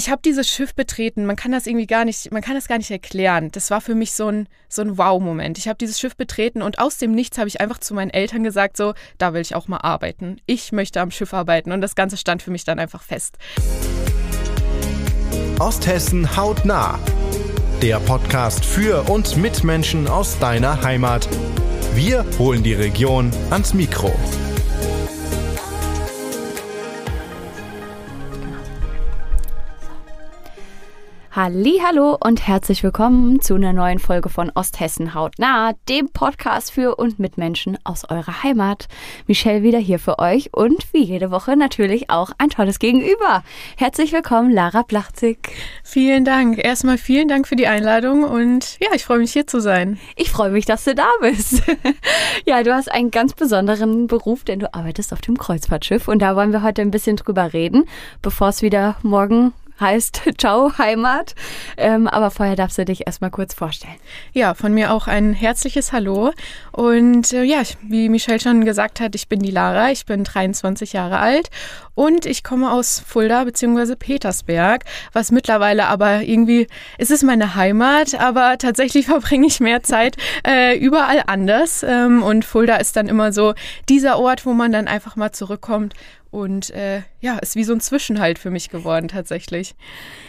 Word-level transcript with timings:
ich 0.00 0.08
habe 0.08 0.22
dieses 0.24 0.48
Schiff 0.48 0.74
betreten. 0.74 1.26
Man 1.26 1.36
kann 1.36 1.52
das 1.52 1.66
irgendwie 1.66 1.86
gar 1.86 2.06
nicht, 2.06 2.32
man 2.32 2.40
kann 2.40 2.54
das 2.54 2.68
gar 2.68 2.78
nicht 2.78 2.90
erklären. 2.90 3.50
Das 3.52 3.70
war 3.70 3.82
für 3.82 3.94
mich 3.94 4.12
so 4.12 4.28
ein, 4.28 4.48
so 4.66 4.80
ein 4.80 4.96
Wow-Moment. 4.96 5.58
Ich 5.58 5.68
habe 5.68 5.76
dieses 5.76 6.00
Schiff 6.00 6.16
betreten 6.16 6.62
und 6.62 6.78
aus 6.78 6.96
dem 6.96 7.12
Nichts 7.12 7.36
habe 7.36 7.48
ich 7.48 7.60
einfach 7.60 7.76
zu 7.76 7.92
meinen 7.92 8.08
Eltern 8.08 8.42
gesagt, 8.42 8.78
so, 8.78 8.94
da 9.18 9.34
will 9.34 9.42
ich 9.42 9.54
auch 9.54 9.68
mal 9.68 9.76
arbeiten. 9.76 10.40
Ich 10.46 10.72
möchte 10.72 11.02
am 11.02 11.10
Schiff 11.10 11.34
arbeiten 11.34 11.70
und 11.70 11.82
das 11.82 11.96
Ganze 11.96 12.16
stand 12.16 12.42
für 12.42 12.50
mich 12.50 12.64
dann 12.64 12.78
einfach 12.78 13.02
fest. 13.02 13.36
Osthessen 15.58 16.34
hautnah. 16.34 16.98
Der 17.82 18.00
Podcast 18.00 18.64
für 18.64 19.02
und 19.10 19.36
mit 19.36 19.64
Menschen 19.64 20.08
aus 20.08 20.38
deiner 20.38 20.82
Heimat. 20.82 21.28
Wir 21.94 22.24
holen 22.38 22.62
die 22.62 22.72
Region 22.72 23.30
ans 23.50 23.74
Mikro. 23.74 24.14
Hallo 31.32 32.18
und 32.18 32.48
herzlich 32.48 32.82
willkommen 32.82 33.40
zu 33.40 33.54
einer 33.54 33.72
neuen 33.72 34.00
Folge 34.00 34.28
von 34.28 34.50
Osthessen 34.52 35.14
hautnah, 35.14 35.74
dem 35.88 36.08
Podcast 36.08 36.72
für 36.72 36.96
und 36.96 37.20
mit 37.20 37.38
Menschen 37.38 37.78
aus 37.84 38.02
eurer 38.10 38.42
Heimat. 38.42 38.88
Michelle 39.28 39.62
wieder 39.62 39.78
hier 39.78 40.00
für 40.00 40.18
euch 40.18 40.52
und 40.52 40.92
wie 40.92 41.04
jede 41.04 41.30
Woche 41.30 41.56
natürlich 41.56 42.10
auch 42.10 42.32
ein 42.38 42.50
tolles 42.50 42.80
Gegenüber. 42.80 43.44
Herzlich 43.76 44.12
willkommen, 44.12 44.50
Lara 44.50 44.82
Blachzig. 44.82 45.38
Vielen 45.84 46.24
Dank. 46.24 46.58
Erstmal 46.58 46.98
vielen 46.98 47.28
Dank 47.28 47.46
für 47.46 47.54
die 47.54 47.68
Einladung 47.68 48.24
und 48.24 48.76
ja, 48.80 48.88
ich 48.92 49.04
freue 49.04 49.18
mich 49.18 49.32
hier 49.32 49.46
zu 49.46 49.60
sein. 49.60 50.00
Ich 50.16 50.32
freue 50.32 50.50
mich, 50.50 50.64
dass 50.64 50.82
du 50.82 50.96
da 50.96 51.08
bist. 51.20 51.62
ja, 52.44 52.64
du 52.64 52.74
hast 52.74 52.90
einen 52.90 53.12
ganz 53.12 53.34
besonderen 53.34 54.08
Beruf, 54.08 54.42
denn 54.42 54.58
du 54.58 54.74
arbeitest 54.74 55.12
auf 55.12 55.20
dem 55.20 55.38
Kreuzfahrtschiff 55.38 56.08
und 56.08 56.22
da 56.22 56.34
wollen 56.34 56.52
wir 56.52 56.64
heute 56.64 56.82
ein 56.82 56.90
bisschen 56.90 57.14
drüber 57.14 57.52
reden, 57.52 57.84
bevor 58.20 58.48
es 58.48 58.62
wieder 58.62 58.96
morgen 59.04 59.52
heißt 59.80 60.22
Ciao 60.38 60.76
Heimat. 60.78 61.34
Ähm, 61.76 62.06
aber 62.06 62.30
vorher 62.30 62.56
darfst 62.56 62.78
du 62.78 62.84
dich 62.84 63.06
erstmal 63.06 63.30
kurz 63.30 63.54
vorstellen. 63.54 63.96
Ja, 64.32 64.54
von 64.54 64.72
mir 64.72 64.92
auch 64.92 65.06
ein 65.06 65.32
herzliches 65.32 65.92
Hallo. 65.92 66.32
Und 66.72 67.32
äh, 67.32 67.42
ja, 67.42 67.62
wie 67.82 68.08
Michelle 68.08 68.40
schon 68.40 68.64
gesagt 68.64 69.00
hat, 69.00 69.14
ich 69.14 69.28
bin 69.28 69.40
die 69.40 69.50
Lara, 69.50 69.90
ich 69.90 70.06
bin 70.06 70.24
23 70.24 70.92
Jahre 70.92 71.18
alt 71.18 71.50
und 71.94 72.24
ich 72.24 72.42
komme 72.42 72.70
aus 72.70 73.02
Fulda 73.06 73.44
bzw. 73.44 73.94
Petersberg, 73.96 74.84
was 75.12 75.30
mittlerweile 75.30 75.86
aber 75.86 76.22
irgendwie, 76.22 76.66
es 76.96 77.10
ist 77.10 77.22
meine 77.22 77.54
Heimat, 77.54 78.14
aber 78.14 78.56
tatsächlich 78.58 79.06
verbringe 79.06 79.46
ich 79.46 79.60
mehr 79.60 79.82
Zeit 79.82 80.16
äh, 80.46 80.78
überall 80.78 81.24
anders. 81.26 81.82
Ähm, 81.82 82.22
und 82.22 82.44
Fulda 82.44 82.76
ist 82.76 82.96
dann 82.96 83.08
immer 83.08 83.32
so 83.32 83.54
dieser 83.88 84.18
Ort, 84.18 84.46
wo 84.46 84.52
man 84.52 84.72
dann 84.72 84.88
einfach 84.88 85.16
mal 85.16 85.32
zurückkommt 85.32 85.94
und 86.30 86.70
äh, 86.70 87.02
ja, 87.20 87.38
ist 87.38 87.56
wie 87.56 87.64
so 87.64 87.72
ein 87.72 87.80
Zwischenhalt 87.80 88.38
für 88.38 88.50
mich 88.50 88.70
geworden 88.70 89.08
tatsächlich. 89.08 89.74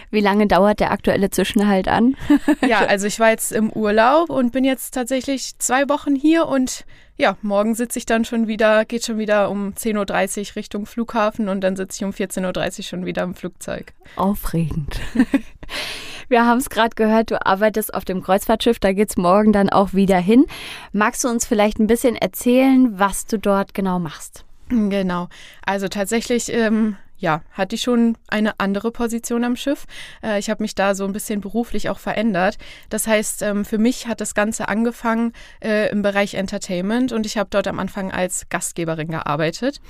Wie 0.10 0.20
lange 0.20 0.48
dauert 0.48 0.80
der 0.80 0.92
aktuelle 0.92 1.30
Zwischenhalt 1.30 1.88
an? 1.88 2.16
ja, 2.68 2.80
also 2.88 3.08
ich 3.08 3.20
war 3.20 3.30
jetzt 3.30 3.52
im 3.52 3.72
Urlaub 3.72 4.30
und 4.30 4.52
bin 4.52 4.64
jetzt 4.64 4.94
tatsächlich 4.94 5.58
zwei 5.60 5.88
Wochen 5.90 6.16
hier 6.16 6.48
und 6.48 6.86
ja, 7.18 7.38
morgen 7.44 7.76
sitze 7.76 8.00
ich 8.00 8.06
dann 8.06 8.26
schon 8.26 8.48
wieder, 8.48 8.84
geht 8.84 9.06
schon 9.06 9.20
wieder 9.20 9.52
um 9.52 9.74
10.30 9.74 10.50
Uhr 10.50 10.56
Richtung 10.56 10.86
Flughafen 10.88 11.50
und 11.50 11.62
dann 11.62 11.76
sitze 11.76 12.00
ich 12.00 12.04
um 12.04 12.12
14.30 12.12 12.80
Uhr 12.80 12.84
schon 12.84 13.06
wieder 13.06 13.22
im 13.24 13.36
Flugzeug. 13.36 13.94
Aufregend. 14.16 15.00
Wir 16.30 16.46
haben 16.46 16.60
es 16.60 16.70
gerade 16.70 16.96
gehört, 16.96 17.30
du 17.30 17.46
arbeitest 17.46 17.94
auf 17.94 18.06
dem 18.06 18.24
Kreuzfahrtschiff, 18.24 18.80
da 18.80 18.94
geht 18.94 19.10
es 19.10 19.18
morgen 19.18 19.52
dann 19.52 19.70
auch 19.70 19.94
wieder 19.94 20.18
hin. 20.18 20.46
Magst 20.94 21.24
du 21.24 21.28
uns 21.28 21.46
vielleicht 21.46 21.78
ein 21.78 21.88
bisschen 21.88 22.16
erzählen, 22.16 22.98
was 22.98 23.26
du 23.26 23.38
dort 23.38 23.74
genau 23.74 24.00
machst? 24.00 24.46
Genau. 24.72 25.28
Also 25.66 25.90
tatsächlich, 25.90 26.52
ähm, 26.52 26.96
ja, 27.18 27.42
hatte 27.52 27.76
ich 27.76 27.82
schon 27.82 28.18
eine 28.30 28.60
andere 28.60 28.92
Position 28.92 29.44
am 29.44 29.56
Schiff. 29.56 29.86
Äh, 30.24 30.40
ich 30.40 30.50
habe 30.50 30.64
mich 30.64 30.76
da 30.76 30.96
so 30.96 31.04
ein 31.06 31.12
bisschen 31.12 31.42
beruflich 31.42 31.90
auch 31.90 32.00
verändert. 32.00 32.58
Das 32.90 33.06
heißt, 33.06 33.44
ähm, 33.44 33.66
für 33.66 33.78
mich 33.78 34.08
hat 34.08 34.22
das 34.22 34.34
Ganze 34.34 34.70
angefangen 34.70 35.34
äh, 35.64 35.90
im 35.92 36.02
Bereich 36.02 36.34
Entertainment 36.34 37.12
und 37.12 37.26
ich 37.26 37.38
habe 37.38 37.50
dort 37.52 37.68
am 37.68 37.80
Anfang 37.80 38.12
als 38.12 38.48
Gastgeberin 38.50 39.10
gearbeitet. 39.10 39.82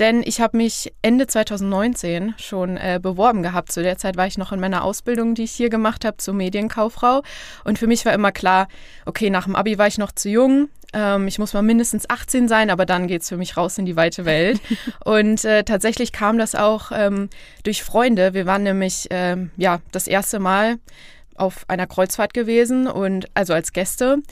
Denn 0.00 0.22
ich 0.22 0.40
habe 0.40 0.56
mich 0.56 0.92
Ende 1.02 1.26
2019 1.28 2.34
schon 2.36 2.76
äh, 2.76 2.98
beworben 3.00 3.42
gehabt. 3.42 3.72
Zu 3.72 3.82
der 3.82 3.96
Zeit 3.96 4.16
war 4.16 4.26
ich 4.26 4.36
noch 4.36 4.52
in 4.52 4.60
meiner 4.60 4.82
Ausbildung, 4.82 5.34
die 5.34 5.44
ich 5.44 5.52
hier 5.52 5.70
gemacht 5.70 6.04
habe 6.04 6.18
zur 6.18 6.34
Medienkauffrau. 6.34 7.22
Und 7.64 7.78
für 7.78 7.86
mich 7.86 8.04
war 8.04 8.12
immer 8.12 8.32
klar, 8.32 8.68
okay, 9.06 9.30
nach 9.30 9.44
dem 9.44 9.56
Abi 9.56 9.78
war 9.78 9.86
ich 9.86 9.98
noch 9.98 10.12
zu 10.12 10.28
jung. 10.28 10.68
Ähm, 10.96 11.28
ich 11.28 11.38
muss 11.38 11.52
mal 11.52 11.62
mindestens 11.62 12.08
18 12.08 12.48
sein, 12.48 12.70
aber 12.70 12.86
dann 12.86 13.06
geht 13.06 13.20
es 13.20 13.28
für 13.28 13.36
mich 13.36 13.58
raus 13.58 13.76
in 13.76 13.84
die 13.84 13.96
weite 13.96 14.24
Welt. 14.24 14.60
und 15.04 15.44
äh, 15.44 15.62
tatsächlich 15.62 16.10
kam 16.10 16.38
das 16.38 16.54
auch 16.54 16.90
ähm, 16.90 17.28
durch 17.64 17.82
Freunde. 17.82 18.32
Wir 18.32 18.46
waren 18.46 18.62
nämlich 18.62 19.06
ähm, 19.10 19.50
ja 19.58 19.80
das 19.92 20.06
erste 20.08 20.38
Mal 20.38 20.78
auf 21.34 21.66
einer 21.68 21.86
Kreuzfahrt 21.86 22.32
gewesen 22.32 22.86
und 22.86 23.26
also 23.34 23.52
als 23.52 23.74
Gäste. 23.74 24.22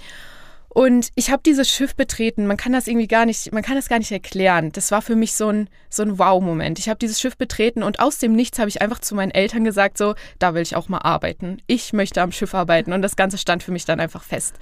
Und 0.71 1.11
ich 1.15 1.31
habe 1.31 1.41
dieses 1.47 1.71
Schiff 1.71 1.95
betreten. 1.95 2.49
Man 2.49 2.57
kann 2.57 2.73
das 2.73 2.89
irgendwie 2.89 3.07
gar 3.07 3.27
nicht, 3.27 3.53
man 3.53 3.63
kann 3.63 3.77
das 3.77 3.89
gar 3.89 4.01
nicht 4.01 4.11
erklären. 4.11 4.73
Das 4.73 4.91
war 4.91 5.03
für 5.03 5.15
mich 5.15 5.35
so 5.35 5.49
ein, 5.49 5.69
so 5.89 6.03
ein 6.03 6.19
Wow-Moment. 6.19 6.81
Ich 6.81 6.89
habe 6.89 6.99
dieses 6.99 7.21
Schiff 7.21 7.37
betreten 7.37 7.85
und 7.85 8.01
aus 8.01 8.19
dem 8.19 8.33
Nichts 8.33 8.59
habe 8.59 8.69
ich 8.69 8.83
einfach 8.83 8.99
zu 8.99 9.15
meinen 9.15 9.31
Eltern 9.31 9.63
gesagt, 9.63 9.99
so, 9.99 10.17
da 10.41 10.53
will 10.53 10.63
ich 10.63 10.75
auch 10.75 10.89
mal 10.89 10.99
arbeiten. 10.99 11.59
Ich 11.69 11.93
möchte 11.93 12.23
am 12.23 12.33
Schiff 12.33 12.55
arbeiten. 12.57 12.93
Und 12.93 13.03
das 13.03 13.15
Ganze 13.15 13.39
stand 13.39 13.63
für 13.63 13.71
mich 13.71 13.85
dann 13.85 14.01
einfach 14.01 14.25
fest. 14.25 14.57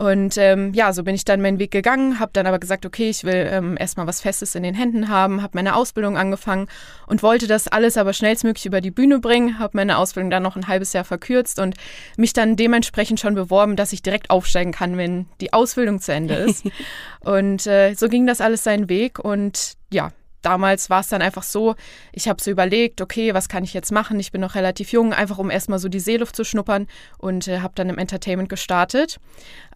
Und 0.00 0.38
ähm, 0.38 0.72
ja, 0.72 0.94
so 0.94 1.02
bin 1.02 1.14
ich 1.14 1.26
dann 1.26 1.42
meinen 1.42 1.58
Weg 1.58 1.72
gegangen, 1.72 2.20
habe 2.20 2.30
dann 2.32 2.46
aber 2.46 2.58
gesagt, 2.58 2.86
okay, 2.86 3.10
ich 3.10 3.22
will 3.22 3.46
ähm, 3.52 3.76
erstmal 3.78 4.06
was 4.06 4.22
Festes 4.22 4.54
in 4.54 4.62
den 4.62 4.74
Händen 4.74 5.08
haben, 5.08 5.42
habe 5.42 5.58
meine 5.58 5.76
Ausbildung 5.76 6.16
angefangen 6.16 6.68
und 7.06 7.22
wollte 7.22 7.46
das 7.46 7.68
alles 7.68 7.98
aber 7.98 8.14
schnellstmöglich 8.14 8.64
über 8.64 8.80
die 8.80 8.90
Bühne 8.90 9.18
bringen, 9.18 9.58
habe 9.58 9.76
meine 9.76 9.98
Ausbildung 9.98 10.30
dann 10.30 10.42
noch 10.42 10.56
ein 10.56 10.68
halbes 10.68 10.94
Jahr 10.94 11.04
verkürzt 11.04 11.58
und 11.58 11.74
mich 12.16 12.32
dann 12.32 12.56
dementsprechend 12.56 13.20
schon 13.20 13.34
beworben, 13.34 13.76
dass 13.76 13.92
ich 13.92 14.00
direkt 14.00 14.30
aufsteigen 14.30 14.72
kann, 14.72 14.96
wenn 14.96 15.26
die 15.42 15.52
Ausbildung 15.52 16.00
zu 16.00 16.14
Ende 16.14 16.32
ist. 16.32 16.64
und 17.20 17.66
äh, 17.66 17.92
so 17.92 18.08
ging 18.08 18.26
das 18.26 18.40
alles 18.40 18.64
seinen 18.64 18.88
Weg 18.88 19.18
und 19.18 19.74
ja, 19.92 20.12
damals 20.42 20.90
war 20.90 21.00
es 21.00 21.08
dann 21.08 21.22
einfach 21.22 21.42
so, 21.42 21.74
ich 22.12 22.28
habe 22.28 22.42
so 22.42 22.50
überlegt, 22.50 23.00
okay, 23.00 23.34
was 23.34 23.48
kann 23.48 23.64
ich 23.64 23.74
jetzt 23.74 23.92
machen? 23.92 24.18
Ich 24.20 24.32
bin 24.32 24.40
noch 24.40 24.54
relativ 24.54 24.92
jung, 24.92 25.12
einfach 25.12 25.38
um 25.38 25.50
erstmal 25.50 25.78
so 25.78 25.88
die 25.88 26.00
Seeluft 26.00 26.36
zu 26.36 26.44
schnuppern 26.44 26.86
und 27.18 27.48
äh, 27.48 27.60
habe 27.60 27.74
dann 27.76 27.88
im 27.88 27.98
Entertainment 27.98 28.48
gestartet. 28.48 29.18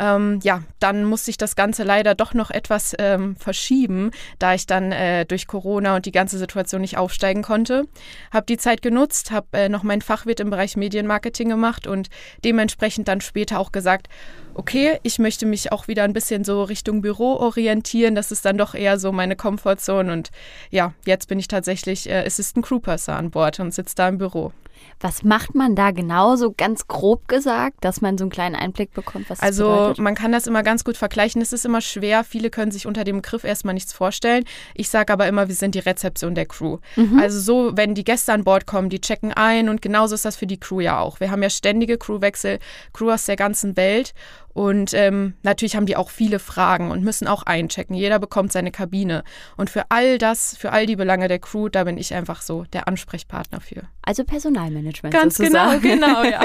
Ähm, 0.01 0.41
ja, 0.43 0.63
dann 0.81 1.05
musste 1.05 1.31
ich 1.31 1.37
das 1.37 1.57
Ganze 1.57 1.83
leider 1.83 2.15
doch 2.15 2.35
noch 2.35 2.51
etwas 2.51 2.95
ähm, 2.99 3.37
verschieben, 3.37 4.11
da 4.39 4.55
ich 4.55 4.67
dann 4.67 4.93
äh, 4.93 5.25
durch 5.27 5.47
Corona 5.47 5.97
und 5.97 6.07
die 6.07 6.13
ganze 6.13 6.39
Situation 6.39 6.81
nicht 6.81 6.97
aufsteigen 6.97 7.43
konnte. 7.43 7.85
Habe 8.33 8.47
die 8.47 8.59
Zeit 8.59 8.83
genutzt, 8.83 9.31
habe 9.31 9.47
äh, 9.53 9.69
noch 9.69 9.83
mein 9.83 10.03
Fachwirt 10.03 10.41
im 10.41 10.51
Bereich 10.51 10.77
Medienmarketing 10.77 11.49
gemacht 11.49 11.87
und 11.87 12.09
dementsprechend 12.45 13.09
dann 13.09 13.21
später 13.21 13.59
auch 13.59 13.73
gesagt, 13.73 14.09
okay, 14.54 14.98
ich 15.03 15.19
möchte 15.19 15.47
mich 15.47 15.72
auch 15.72 15.88
wieder 15.88 16.04
ein 16.04 16.12
bisschen 16.12 16.44
so 16.44 16.62
Richtung 16.62 17.03
Büro 17.03 17.34
orientieren. 17.37 18.15
Das 18.15 18.32
ist 18.32 18.44
dann 18.44 18.59
doch 18.59 18.75
eher 18.75 18.98
so 18.98 19.12
meine 19.12 19.37
Komfortzone. 19.37 20.12
Und 20.12 20.31
ja, 20.70 20.92
jetzt 21.06 21.28
bin 21.28 21.38
ich 21.38 21.48
tatsächlich 21.48 22.09
äh, 22.09 22.25
Assistant 22.26 22.65
Crew 22.65 22.78
Purser 22.81 23.16
an 23.16 23.31
Bord 23.31 23.60
und 23.60 23.72
sitze 23.75 23.94
da 23.97 24.09
im 24.09 24.19
Büro. 24.19 24.53
Was 25.00 25.22
macht 25.22 25.54
man 25.54 25.75
da 25.75 25.91
genau, 25.91 26.37
so 26.37 26.53
ganz 26.56 26.88
grob 26.88 27.28
gesagt, 27.28 27.76
dass 27.84 28.00
man 28.00 28.19
so 28.19 28.25
einen 28.25 28.31
kleinen 28.31 28.54
Einblick 28.54 28.92
bekommt, 28.92 29.31
was 29.31 29.41
Also 29.41 29.65
bedeutet? 29.65 29.98
man 29.98 30.15
kann 30.15 30.32
das 30.32 30.47
immer 30.47 30.62
ganz 30.62 30.84
gut 30.84 30.97
vergleichen. 30.97 31.41
Es 31.42 31.53
ist 31.53 31.65
immer 31.65 31.81
schwer. 31.81 32.25
Viele 32.25 32.50
können 32.50 32.71
sich 32.71 32.86
unter 32.86 33.04
dem 33.04 33.16
Begriff 33.16 33.44
erstmal 33.44 33.75
nichts 33.75 33.92
vorstellen. 33.92 34.44
Ich 34.75 34.88
sage 34.88 35.12
aber 35.12 35.26
immer, 35.26 35.48
wir 35.48 35.54
sind 35.54 35.75
die 35.75 35.81
Rezeption 35.81 36.34
der 36.34 36.47
Crew. 36.47 36.78
Mhm. 36.97 37.19
Also 37.19 37.38
so, 37.41 37.76
wenn 37.76 37.94
die 37.94 38.04
Gäste 38.04 38.32
an 38.32 38.44
Bord 38.44 38.66
kommen, 38.66 38.88
die 38.88 39.00
checken 39.00 39.32
ein 39.32 39.69
und 39.69 39.82
genauso 39.82 40.15
ist 40.15 40.25
das 40.25 40.36
für 40.36 40.47
die 40.47 40.59
Crew 40.59 40.81
ja 40.81 40.98
auch. 40.98 41.21
Wir 41.21 41.31
haben 41.31 41.42
ja 41.42 41.50
ständige 41.50 41.98
Crewwechsel, 41.98 42.59
Crew 42.92 43.10
aus 43.10 43.26
der 43.26 43.36
ganzen 43.36 43.76
Welt 43.76 44.12
und 44.54 44.94
ähm, 44.94 45.34
natürlich 45.42 45.75
haben 45.75 45.84
die 45.84 45.97
auch 45.97 46.10
viele 46.10 46.38
Fragen 46.38 46.92
und 46.92 47.03
müssen 47.03 47.26
auch 47.26 47.42
einchecken. 47.42 47.94
Jeder 47.94 48.20
bekommt 48.20 48.53
seine 48.53 48.70
Kabine. 48.70 49.25
Und 49.56 49.69
für 49.69 49.91
all 49.91 50.16
das, 50.16 50.56
für 50.56 50.70
all 50.70 50.87
die 50.87 50.94
Belange 50.94 51.26
der 51.26 51.41
Crew, 51.41 51.69
da 51.69 51.82
bin 51.82 51.98
ich 51.98 52.15
einfach 52.15 52.41
so 52.41 52.65
der 52.72 52.87
Ansprechpartner 52.87 53.60
für. 53.60 53.82
Also 54.03 54.22
Personalmanagement. 54.22 55.12
Ganz 55.12 55.37
sozusagen. 55.37 55.81
genau, 55.82 56.22
genau, 56.22 56.30
ja. 56.30 56.42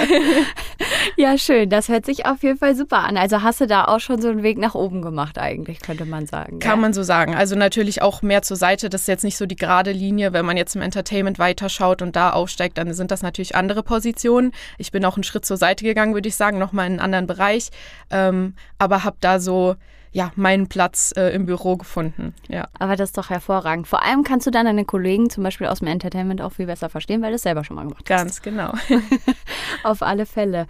ja, 1.17 1.37
schön. 1.37 1.69
Das 1.69 1.87
hört 1.87 2.05
sich 2.05 2.25
auf 2.25 2.41
jeden 2.41 2.57
Fall 2.57 2.75
super 2.75 2.99
an. 2.99 3.15
Also 3.15 3.43
hast 3.43 3.61
du 3.61 3.67
da 3.67 3.85
auch 3.85 3.99
schon 3.99 4.21
so 4.21 4.29
einen 4.29 4.41
Weg 4.41 4.57
nach 4.57 4.73
oben 4.73 5.03
gemacht, 5.03 5.37
eigentlich, 5.37 5.79
könnte 5.79 6.05
man 6.05 6.25
sagen. 6.25 6.57
Kann 6.57 6.77
ja? 6.77 6.81
man 6.81 6.93
so 6.93 7.03
sagen. 7.03 7.35
Also 7.35 7.55
natürlich 7.55 8.01
auch 8.01 8.23
mehr 8.23 8.41
zur 8.41 8.57
Seite. 8.57 8.89
Das 8.89 9.01
ist 9.01 9.07
jetzt 9.07 9.23
nicht 9.23 9.37
so 9.37 9.45
die 9.45 9.55
gerade 9.55 9.91
Linie. 9.91 10.33
Wenn 10.33 10.45
man 10.45 10.57
jetzt 10.57 10.75
im 10.75 10.81
Entertainment 10.81 11.37
weiterschaut 11.37 12.01
und 12.01 12.15
da 12.15 12.31
aufsteigt, 12.31 12.79
dann 12.79 12.91
sind 12.93 13.11
das 13.11 13.21
natürlich 13.21 13.55
andere 13.55 13.83
Positionen. 13.83 14.51
Ich 14.79 14.91
bin 14.91 15.05
auch 15.05 15.15
einen 15.15 15.23
Schritt 15.23 15.45
zur 15.45 15.57
Seite 15.57 15.83
gegangen, 15.83 16.15
würde 16.15 16.27
ich 16.27 16.35
sagen, 16.35 16.57
nochmal 16.57 16.87
in 16.87 16.93
einen 16.93 17.01
anderen 17.01 17.27
Bereich 17.27 17.69
ähm, 18.11 18.55
aber 18.77 19.03
habe 19.03 19.17
da 19.19 19.39
so 19.39 19.75
ja, 20.11 20.31
meinen 20.35 20.67
Platz 20.67 21.13
äh, 21.15 21.29
im 21.35 21.45
Büro 21.45 21.77
gefunden. 21.77 22.33
Ja. 22.47 22.67
Aber 22.79 22.95
das 22.95 23.09
ist 23.09 23.17
doch 23.17 23.29
hervorragend. 23.29 23.87
Vor 23.87 24.03
allem 24.03 24.23
kannst 24.23 24.47
du 24.47 24.51
dann 24.51 24.65
deine 24.65 24.85
Kollegen 24.85 25.29
zum 25.29 25.43
Beispiel 25.43 25.67
aus 25.67 25.79
dem 25.79 25.87
Entertainment 25.87 26.41
auch 26.41 26.53
viel 26.53 26.65
besser 26.65 26.89
verstehen, 26.89 27.21
weil 27.21 27.29
du 27.29 27.35
es 27.35 27.43
selber 27.43 27.63
schon 27.63 27.75
mal 27.75 27.83
gemacht 27.83 28.05
Ganz 28.05 28.31
hast. 28.31 28.43
Ganz 28.43 28.57
genau. 28.57 28.73
Auf 29.83 30.01
alle 30.01 30.25
Fälle. 30.25 30.65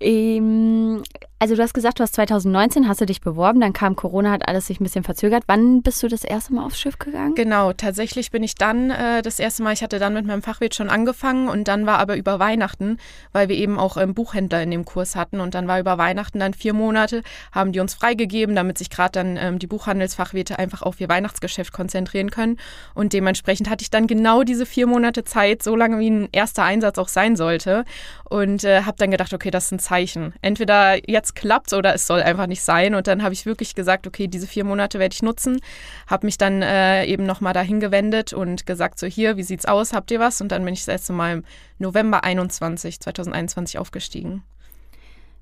Ähm, 0.00 1.02
Also 1.42 1.56
du 1.56 1.62
hast 1.62 1.72
gesagt, 1.72 1.98
du 1.98 2.02
hast 2.02 2.16
2019 2.16 2.86
hast 2.86 3.00
du 3.00 3.06
dich 3.06 3.22
beworben, 3.22 3.60
dann 3.60 3.72
kam 3.72 3.96
Corona, 3.96 4.30
hat 4.30 4.46
alles 4.46 4.66
sich 4.66 4.78
ein 4.78 4.84
bisschen 4.84 5.04
verzögert. 5.04 5.44
Wann 5.46 5.80
bist 5.80 6.02
du 6.02 6.08
das 6.08 6.22
erste 6.22 6.52
Mal 6.52 6.66
aufs 6.66 6.78
Schiff 6.78 6.98
gegangen? 6.98 7.34
Genau, 7.34 7.72
tatsächlich 7.72 8.30
bin 8.30 8.42
ich 8.42 8.56
dann 8.56 8.90
äh, 8.90 9.22
das 9.22 9.38
erste 9.38 9.62
Mal, 9.62 9.72
ich 9.72 9.82
hatte 9.82 9.98
dann 9.98 10.12
mit 10.12 10.26
meinem 10.26 10.42
Fachwirt 10.42 10.74
schon 10.74 10.90
angefangen 10.90 11.48
und 11.48 11.66
dann 11.66 11.86
war 11.86 11.98
aber 11.98 12.16
über 12.18 12.38
Weihnachten, 12.38 12.98
weil 13.32 13.48
wir 13.48 13.56
eben 13.56 13.78
auch 13.78 13.96
ähm, 13.96 14.12
Buchhändler 14.12 14.62
in 14.62 14.70
dem 14.70 14.84
Kurs 14.84 15.16
hatten 15.16 15.40
und 15.40 15.54
dann 15.54 15.66
war 15.66 15.80
über 15.80 15.96
Weihnachten 15.96 16.40
dann 16.40 16.52
vier 16.52 16.74
Monate, 16.74 17.22
haben 17.52 17.72
die 17.72 17.80
uns 17.80 17.94
freigegeben, 17.94 18.54
damit 18.54 18.76
sich 18.76 18.90
gerade 18.90 19.12
dann 19.12 19.38
ähm, 19.38 19.58
die 19.58 19.66
Buchhandelsfachwirte 19.66 20.58
einfach 20.58 20.82
auf 20.82 21.00
ihr 21.00 21.08
Weihnachtsgeschäft 21.08 21.72
konzentrieren 21.72 22.30
können 22.30 22.58
und 22.92 23.14
dementsprechend 23.14 23.70
hatte 23.70 23.80
ich 23.80 23.90
dann 23.90 24.06
genau 24.06 24.42
diese 24.42 24.66
vier 24.66 24.86
Monate 24.86 25.24
Zeit, 25.24 25.62
so 25.62 25.74
lange 25.74 25.98
wie 26.00 26.10
ein 26.10 26.28
erster 26.32 26.64
Einsatz 26.64 26.98
auch 26.98 27.08
sein 27.08 27.34
sollte 27.34 27.86
und 28.28 28.62
äh, 28.64 28.82
habe 28.82 28.98
dann 28.98 29.10
gedacht, 29.10 29.32
okay, 29.32 29.50
das 29.50 29.64
ist 29.64 29.72
ein 29.72 29.78
Zeichen. 29.90 30.34
Entweder 30.40 31.10
jetzt 31.10 31.34
klappt 31.34 31.72
oder 31.72 31.92
es 31.94 32.06
soll 32.06 32.22
einfach 32.22 32.46
nicht 32.46 32.62
sein. 32.62 32.94
Und 32.94 33.08
dann 33.08 33.24
habe 33.24 33.34
ich 33.34 33.44
wirklich 33.44 33.74
gesagt, 33.74 34.06
okay, 34.06 34.28
diese 34.28 34.46
vier 34.46 34.62
Monate 34.62 35.00
werde 35.00 35.12
ich 35.12 35.22
nutzen. 35.22 35.60
Habe 36.06 36.26
mich 36.26 36.38
dann 36.38 36.62
äh, 36.62 37.06
eben 37.06 37.26
nochmal 37.26 37.54
dahin 37.54 37.80
gewendet 37.80 38.32
und 38.32 38.66
gesagt, 38.66 39.00
so 39.00 39.08
hier, 39.08 39.36
wie 39.36 39.42
sieht's 39.42 39.66
aus? 39.66 39.92
Habt 39.92 40.12
ihr 40.12 40.20
was? 40.20 40.40
Und 40.40 40.52
dann 40.52 40.64
bin 40.64 40.74
ich 40.74 40.80
das 40.80 40.88
erste 40.88 41.12
Mal 41.12 41.32
im 41.32 41.44
November 41.78 42.22
21, 42.22 43.00
2021 43.00 43.78
aufgestiegen. 43.78 44.44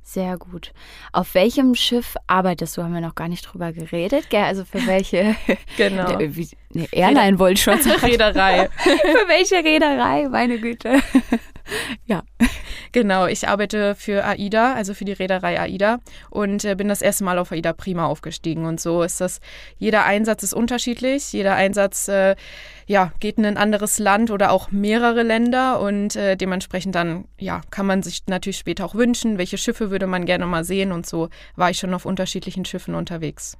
Sehr 0.02 0.38
gut. 0.38 0.72
Auf 1.12 1.34
welchem 1.34 1.74
Schiff 1.74 2.16
arbeitest 2.26 2.78
du? 2.78 2.82
Haben 2.82 2.94
wir 2.94 3.02
noch 3.02 3.14
gar 3.14 3.28
nicht 3.28 3.42
drüber 3.42 3.74
geredet. 3.74 4.30
Gell? 4.30 4.44
Also 4.44 4.64
für 4.64 4.86
welche 4.86 5.36
genau. 5.76 6.18
Wie, 6.18 6.48
ne, 6.72 6.88
Airline 6.90 7.38
wollte 7.38 7.60
schon 7.60 7.82
sagen. 7.82 8.00
Reederei. 8.02 8.70
für 8.78 9.28
welche 9.28 9.56
Reederei? 9.56 10.26
Meine 10.30 10.58
Güte. 10.58 11.02
ja. 12.06 12.22
Genau, 12.92 13.26
ich 13.26 13.48
arbeite 13.48 13.94
für 13.94 14.24
AIDA, 14.24 14.74
also 14.74 14.94
für 14.94 15.04
die 15.04 15.12
Reederei 15.12 15.60
AIDA 15.60 15.98
und 16.30 16.64
äh, 16.64 16.74
bin 16.74 16.88
das 16.88 17.02
erste 17.02 17.24
Mal 17.24 17.38
auf 17.38 17.52
AIDA 17.52 17.72
Prima 17.72 18.06
aufgestiegen. 18.06 18.64
Und 18.64 18.80
so 18.80 19.02
ist 19.02 19.20
das, 19.20 19.40
jeder 19.78 20.04
Einsatz 20.04 20.42
ist 20.42 20.54
unterschiedlich, 20.54 21.32
jeder 21.32 21.54
Einsatz 21.54 22.08
äh, 22.08 22.36
ja, 22.88 23.12
geht 23.20 23.36
in 23.36 23.44
ein 23.44 23.58
anderes 23.58 23.98
Land 23.98 24.30
oder 24.30 24.50
auch 24.50 24.70
mehrere 24.70 25.22
Länder 25.22 25.78
und 25.78 26.16
äh, 26.16 26.36
dementsprechend 26.36 26.94
dann 26.94 27.26
ja, 27.38 27.60
kann 27.70 27.84
man 27.84 28.02
sich 28.02 28.22
natürlich 28.26 28.56
später 28.56 28.84
auch 28.86 28.94
wünschen, 28.94 29.36
welche 29.36 29.58
Schiffe 29.58 29.90
würde 29.90 30.06
man 30.06 30.24
gerne 30.24 30.46
mal 30.46 30.64
sehen 30.64 30.90
und 30.90 31.06
so 31.06 31.28
war 31.54 31.70
ich 31.70 31.76
schon 31.76 31.92
auf 31.92 32.06
unterschiedlichen 32.06 32.64
Schiffen 32.64 32.94
unterwegs. 32.94 33.58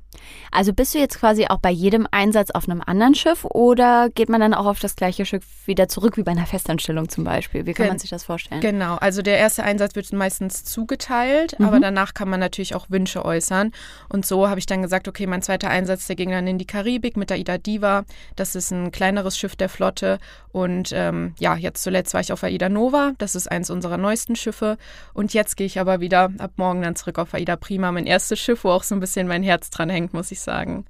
Also 0.51 0.73
bist 0.73 0.95
du 0.95 0.99
jetzt 0.99 1.21
quasi 1.21 1.47
auch 1.47 1.59
bei 1.59 1.71
jedem 1.71 2.09
Einsatz 2.11 2.51
auf 2.51 2.69
einem 2.69 2.81
anderen 2.85 3.15
Schiff 3.15 3.45
oder 3.45 4.09
geht 4.09 4.31
man 4.31 4.41
dann 4.41 4.55
auch 4.55 4.65
auf 4.65 4.81
das 4.81 4.97
gleiche 4.97 5.27
Schiff 5.27 5.45
wieder 5.67 5.89
zurück 5.89 6.17
wie 6.17 6.23
bei 6.23 6.33
einer 6.33 6.47
Festanstellung 6.47 7.11
zum 7.11 7.25
Beispiel? 7.25 7.67
Wie 7.67 7.75
kann 7.75 7.85
Gen 7.85 7.93
man 7.93 7.99
sich 7.99 8.11
das 8.11 8.25
vorstellen? 8.25 8.63
Genau, 8.63 8.97
also 8.97 9.21
der 9.21 9.37
erste 9.37 9.63
Einsatz 9.63 9.95
wird 9.95 10.11
meistens 10.15 10.65
zugeteilt, 10.65 11.59
mhm. 11.59 11.67
aber 11.67 11.81
danach 11.81 12.15
kann 12.15 12.31
man 12.31 12.41
natürlich 12.41 12.75
auch 12.75 12.87
Wünsche 12.89 13.27
äußern 13.27 13.73
und 14.09 14.25
so 14.25 14.49
habe 14.49 14.59
ich 14.59 14.65
dann 14.65 14.81
gesagt, 14.81 15.07
okay, 15.07 15.27
mein 15.27 15.43
zweiter 15.43 15.69
Einsatz, 15.69 16.07
der 16.07 16.17
ging 16.17 16.31
dann 16.31 16.47
in 16.47 16.57
die 16.57 16.67
Karibik 16.67 17.19
mit 17.19 17.29
der 17.29 17.37
Ida 17.37 17.59
Diva. 17.59 18.07
Das 18.35 18.55
ist 18.55 18.71
ein 18.71 18.91
kleiner 18.91 19.18
kleineres 19.19 19.39
Schiff 19.39 19.57
der 19.57 19.69
Flotte. 19.69 20.19
Und 20.53 20.93
ähm, 20.95 21.35
ja, 21.39 21.57
jetzt 21.57 21.83
zuletzt 21.83 22.15
war 22.15 22.21
ich 22.21 22.33
auf 22.33 22.43
Aida 22.45 22.69
Nova. 22.69 23.13
Das 23.19 23.35
ist 23.35 23.51
eins 23.51 23.71
unserer 23.71 23.97
neuesten 23.97 24.37
Schiffe. 24.37 24.79
Und 25.13 25.35
jetzt 25.35 25.57
gehe 25.57 25.67
ich 25.67 25.81
aber 25.81 26.01
wieder 26.01 26.31
ab 26.39 26.53
morgen 26.57 26.83
dann 26.83 26.97
zurück 26.97 27.19
auf 27.19 27.35
Aida 27.35 27.57
Prima, 27.57 27.93
mein 27.93 28.07
erstes 28.07 28.39
Schiff, 28.39 28.65
wo 28.65 28.71
auch 28.71 28.83
so 28.83 28.95
ein 28.95 29.01
bisschen 29.01 29.27
mein 29.29 29.43
Herz 29.43 29.71
dran 29.71 29.91
hängt, 29.91 30.15
muss 30.15 30.31
ich 30.31 30.41
sagen. 30.41 30.85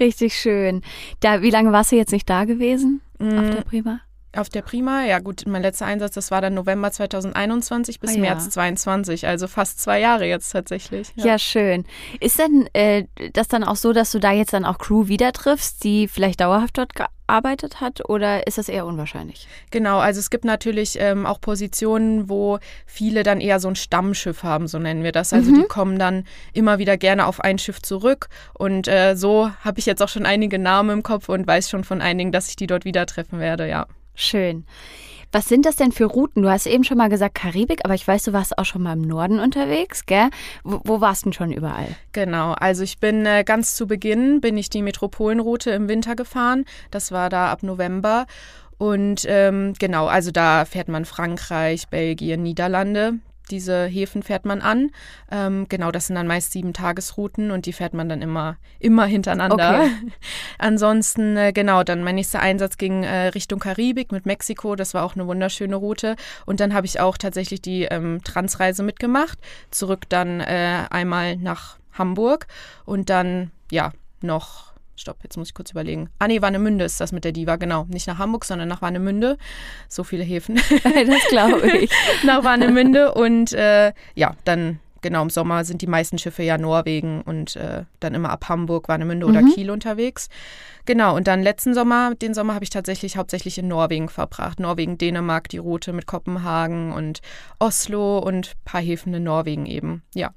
Richtig 0.00 0.34
schön. 0.34 0.82
Da, 1.20 1.42
wie 1.42 1.50
lange 1.50 1.72
warst 1.72 1.92
du 1.92 1.96
jetzt 1.96 2.12
nicht 2.12 2.28
da 2.28 2.44
gewesen 2.44 3.00
mm. 3.18 3.38
auf 3.38 3.50
der 3.54 3.62
Prima? 3.62 4.00
Auf 4.36 4.50
der 4.50 4.60
Prima, 4.60 5.04
ja 5.04 5.20
gut, 5.20 5.44
mein 5.46 5.62
letzter 5.62 5.86
Einsatz, 5.86 6.14
das 6.14 6.30
war 6.30 6.42
dann 6.42 6.52
November 6.52 6.92
2021 6.92 7.98
bis 7.98 8.10
ah, 8.10 8.14
ja. 8.14 8.20
März 8.20 8.50
22, 8.50 9.26
also 9.26 9.48
fast 9.48 9.80
zwei 9.80 10.00
Jahre 10.00 10.26
jetzt 10.26 10.50
tatsächlich. 10.50 11.08
Ja, 11.16 11.26
ja 11.26 11.38
schön. 11.38 11.86
Ist 12.20 12.38
denn 12.38 12.68
äh, 12.74 13.04
das 13.32 13.48
dann 13.48 13.64
auch 13.64 13.76
so, 13.76 13.94
dass 13.94 14.12
du 14.12 14.18
da 14.18 14.32
jetzt 14.32 14.52
dann 14.52 14.66
auch 14.66 14.76
Crew 14.76 15.08
wieder 15.08 15.32
triffst, 15.32 15.82
die 15.82 16.08
vielleicht 16.08 16.40
dauerhaft 16.40 16.76
dort 16.76 16.94
gearbeitet 17.28 17.80
hat 17.80 18.08
oder 18.08 18.46
ist 18.46 18.58
das 18.58 18.68
eher 18.68 18.86
unwahrscheinlich? 18.86 19.46
Genau, 19.70 19.98
also 19.98 20.18
es 20.18 20.30
gibt 20.30 20.44
natürlich 20.44 20.98
ähm, 20.98 21.26
auch 21.26 21.40
Positionen, 21.40 22.28
wo 22.28 22.58
viele 22.86 23.22
dann 23.22 23.40
eher 23.40 23.60
so 23.60 23.68
ein 23.68 23.76
Stammschiff 23.76 24.42
haben, 24.42 24.66
so 24.66 24.78
nennen 24.78 25.02
wir 25.04 25.12
das. 25.12 25.32
Also 25.32 25.50
mhm. 25.50 25.62
die 25.62 25.68
kommen 25.68 25.98
dann 25.98 26.24
immer 26.52 26.78
wieder 26.78 26.96
gerne 26.96 27.26
auf 27.26 27.40
ein 27.40 27.58
Schiff 27.58 27.82
zurück 27.82 28.28
und 28.54 28.88
äh, 28.88 29.14
so 29.14 29.50
habe 29.60 29.78
ich 29.78 29.86
jetzt 29.86 30.02
auch 30.02 30.08
schon 30.08 30.26
einige 30.26 30.58
Namen 30.58 30.90
im 30.90 31.02
Kopf 31.02 31.28
und 31.28 31.46
weiß 31.46 31.68
schon 31.68 31.84
von 31.84 32.00
einigen, 32.00 32.32
dass 32.32 32.48
ich 32.48 32.56
die 32.56 32.66
dort 32.66 32.84
wieder 32.84 33.06
treffen 33.06 33.38
werde, 33.38 33.68
ja. 33.68 33.86
Schön. 34.14 34.64
Was 35.30 35.46
sind 35.46 35.66
das 35.66 35.76
denn 35.76 35.92
für 35.92 36.06
Routen? 36.06 36.42
Du 36.42 36.48
hast 36.48 36.66
eben 36.66 36.84
schon 36.84 36.96
mal 36.96 37.10
gesagt 37.10 37.34
Karibik, 37.34 37.80
aber 37.84 37.94
ich 37.94 38.08
weiß, 38.08 38.22
du 38.22 38.32
warst 38.32 38.56
auch 38.56 38.64
schon 38.64 38.82
mal 38.82 38.94
im 38.94 39.02
Norden 39.02 39.40
unterwegs, 39.40 40.06
gell? 40.06 40.30
Wo, 40.64 40.80
wo 40.84 41.00
warst 41.02 41.22
du 41.22 41.26
denn 41.26 41.32
schon 41.34 41.52
überall? 41.52 41.88
Genau, 42.12 42.52
also 42.52 42.82
ich 42.82 42.98
bin 42.98 43.26
äh, 43.26 43.44
ganz 43.44 43.74
zu 43.76 43.86
Beginn, 43.86 44.40
bin 44.40 44.56
ich 44.56 44.70
die 44.70 44.80
Metropolenroute 44.80 45.70
im 45.70 45.88
Winter 45.88 46.16
gefahren. 46.16 46.64
Das 46.90 47.12
war 47.12 47.28
da 47.28 47.52
ab 47.52 47.62
November. 47.62 48.26
Und 48.78 49.26
ähm, 49.28 49.74
genau, 49.78 50.06
also 50.06 50.30
da 50.30 50.64
fährt 50.64 50.88
man 50.88 51.04
Frankreich, 51.04 51.88
Belgien, 51.88 52.42
Niederlande. 52.42 53.18
Diese 53.50 53.86
Häfen 53.86 54.22
fährt 54.22 54.44
man 54.44 54.60
an. 54.60 54.90
Ähm, 55.30 55.66
genau, 55.68 55.90
das 55.90 56.06
sind 56.06 56.16
dann 56.16 56.26
meist 56.26 56.52
sieben 56.52 56.72
Tagesrouten 56.72 57.50
und 57.50 57.66
die 57.66 57.72
fährt 57.72 57.94
man 57.94 58.08
dann 58.08 58.22
immer, 58.22 58.56
immer 58.78 59.06
hintereinander. 59.06 59.80
Okay. 59.80 59.90
Ansonsten, 60.58 61.36
äh, 61.36 61.52
genau, 61.52 61.82
dann 61.82 62.02
mein 62.02 62.14
nächster 62.16 62.40
Einsatz 62.40 62.76
ging 62.78 63.02
äh, 63.02 63.28
Richtung 63.28 63.58
Karibik 63.58 64.12
mit 64.12 64.26
Mexiko. 64.26 64.76
Das 64.76 64.94
war 64.94 65.04
auch 65.04 65.14
eine 65.14 65.26
wunderschöne 65.26 65.76
Route. 65.76 66.16
Und 66.46 66.60
dann 66.60 66.74
habe 66.74 66.86
ich 66.86 67.00
auch 67.00 67.16
tatsächlich 67.16 67.62
die 67.62 67.84
ähm, 67.84 68.20
Transreise 68.24 68.82
mitgemacht. 68.82 69.38
Zurück 69.70 70.08
dann 70.08 70.40
äh, 70.40 70.84
einmal 70.90 71.36
nach 71.36 71.78
Hamburg 71.92 72.46
und 72.84 73.10
dann, 73.10 73.50
ja, 73.70 73.92
noch 74.20 74.72
Stopp, 74.98 75.18
jetzt 75.22 75.36
muss 75.36 75.48
ich 75.48 75.54
kurz 75.54 75.70
überlegen. 75.70 76.10
Ah 76.18 76.28
nee, 76.28 76.42
Warnemünde 76.42 76.84
ist 76.84 77.00
das 77.00 77.12
mit 77.12 77.24
der 77.24 77.32
Diva, 77.32 77.56
genau. 77.56 77.86
Nicht 77.88 78.06
nach 78.06 78.18
Hamburg, 78.18 78.44
sondern 78.44 78.68
nach 78.68 78.82
Warnemünde. 78.82 79.38
So 79.88 80.04
viele 80.04 80.24
Häfen. 80.24 80.56
das 80.82 81.28
glaube 81.28 81.78
ich. 81.78 81.90
nach 82.24 82.44
Warnemünde 82.44 83.14
und 83.14 83.52
äh, 83.52 83.92
ja, 84.14 84.34
dann 84.44 84.80
genau 85.00 85.22
im 85.22 85.30
Sommer 85.30 85.64
sind 85.64 85.82
die 85.82 85.86
meisten 85.86 86.18
Schiffe 86.18 86.42
ja 86.42 86.58
Norwegen 86.58 87.22
und 87.22 87.56
äh, 87.56 87.84
dann 88.00 88.14
immer 88.14 88.30
ab 88.30 88.48
Hamburg, 88.48 88.88
Warnemünde 88.88 89.26
mhm. 89.26 89.36
oder 89.36 89.54
Kiel 89.54 89.70
unterwegs. 89.70 90.28
Genau, 90.84 91.14
und 91.16 91.26
dann 91.26 91.42
letzten 91.42 91.74
Sommer, 91.74 92.14
den 92.14 92.34
Sommer 92.34 92.54
habe 92.54 92.64
ich 92.64 92.70
tatsächlich 92.70 93.16
hauptsächlich 93.16 93.58
in 93.58 93.68
Norwegen 93.68 94.08
verbracht. 94.08 94.58
Norwegen, 94.58 94.98
Dänemark, 94.98 95.48
die 95.48 95.58
Route 95.58 95.92
mit 95.92 96.06
Kopenhagen 96.06 96.92
und 96.92 97.20
Oslo 97.58 98.18
und 98.18 98.56
ein 98.56 98.64
paar 98.64 98.80
Häfen 98.80 99.14
in 99.14 99.24
Norwegen 99.24 99.66
eben, 99.66 100.02
ja. 100.14 100.32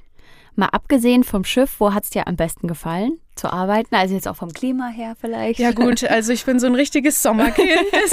Mal 0.56 0.68
abgesehen 0.68 1.24
vom 1.24 1.46
Schiff, 1.46 1.80
wo 1.80 1.94
hat 1.94 2.04
es 2.04 2.10
dir 2.10 2.28
am 2.28 2.36
besten 2.36 2.68
gefallen? 2.68 3.18
Zu 3.36 3.51
arbeiten? 3.51 3.95
Also 3.95 4.13
jetzt 4.16 4.28
auch 4.28 4.36
vom 4.36 4.54
Klima 4.54 4.88
her 4.88 5.16
vielleicht? 5.19 5.60
Ja 5.60 5.72
gut, 5.72 6.04
also 6.10 6.33
ich 6.33 6.45
bin 6.45 6.60
so 6.60 6.68
ein 6.68 6.75
richtiges 6.75 7.22
Sommerkind. 7.22 7.69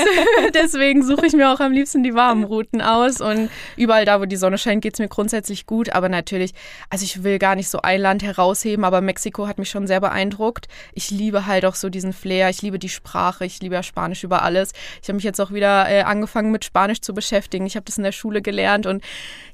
Deswegen 0.54 1.04
suche 1.04 1.26
ich 1.26 1.32
mir 1.32 1.52
auch 1.52 1.60
am 1.60 1.72
liebsten 1.72 2.02
die 2.02 2.14
warmen 2.14 2.44
Routen 2.44 2.80
aus. 2.80 3.20
Und 3.20 3.50
überall 3.76 4.04
da, 4.04 4.20
wo 4.20 4.24
die 4.24 4.36
Sonne 4.36 4.58
scheint, 4.58 4.82
geht 4.82 4.94
es 4.94 4.98
mir 4.98 5.08
grundsätzlich 5.08 5.66
gut. 5.66 5.90
Aber 5.90 6.08
natürlich, 6.08 6.52
also 6.90 7.04
ich 7.04 7.22
will 7.22 7.38
gar 7.38 7.56
nicht 7.56 7.68
so 7.68 7.80
ein 7.82 8.00
Land 8.00 8.22
herausheben, 8.22 8.84
aber 8.84 9.00
Mexiko 9.00 9.46
hat 9.46 9.58
mich 9.58 9.70
schon 9.70 9.86
sehr 9.86 10.00
beeindruckt. 10.00 10.68
Ich 10.92 11.10
liebe 11.10 11.46
halt 11.46 11.64
auch 11.64 11.74
so 11.74 11.88
diesen 11.88 12.12
Flair. 12.12 12.48
Ich 12.50 12.62
liebe 12.62 12.78
die 12.78 12.88
Sprache. 12.88 13.44
Ich 13.44 13.60
liebe 13.60 13.74
ja 13.74 13.82
Spanisch 13.82 14.24
über 14.24 14.42
alles. 14.42 14.72
Ich 15.02 15.08
habe 15.08 15.16
mich 15.16 15.24
jetzt 15.24 15.40
auch 15.40 15.52
wieder 15.52 15.88
äh, 15.90 16.02
angefangen 16.02 16.50
mit 16.50 16.64
Spanisch 16.64 17.00
zu 17.00 17.14
beschäftigen. 17.14 17.66
Ich 17.66 17.76
habe 17.76 17.84
das 17.84 17.98
in 17.98 18.04
der 18.04 18.12
Schule 18.12 18.42
gelernt 18.42 18.86
und 18.86 19.02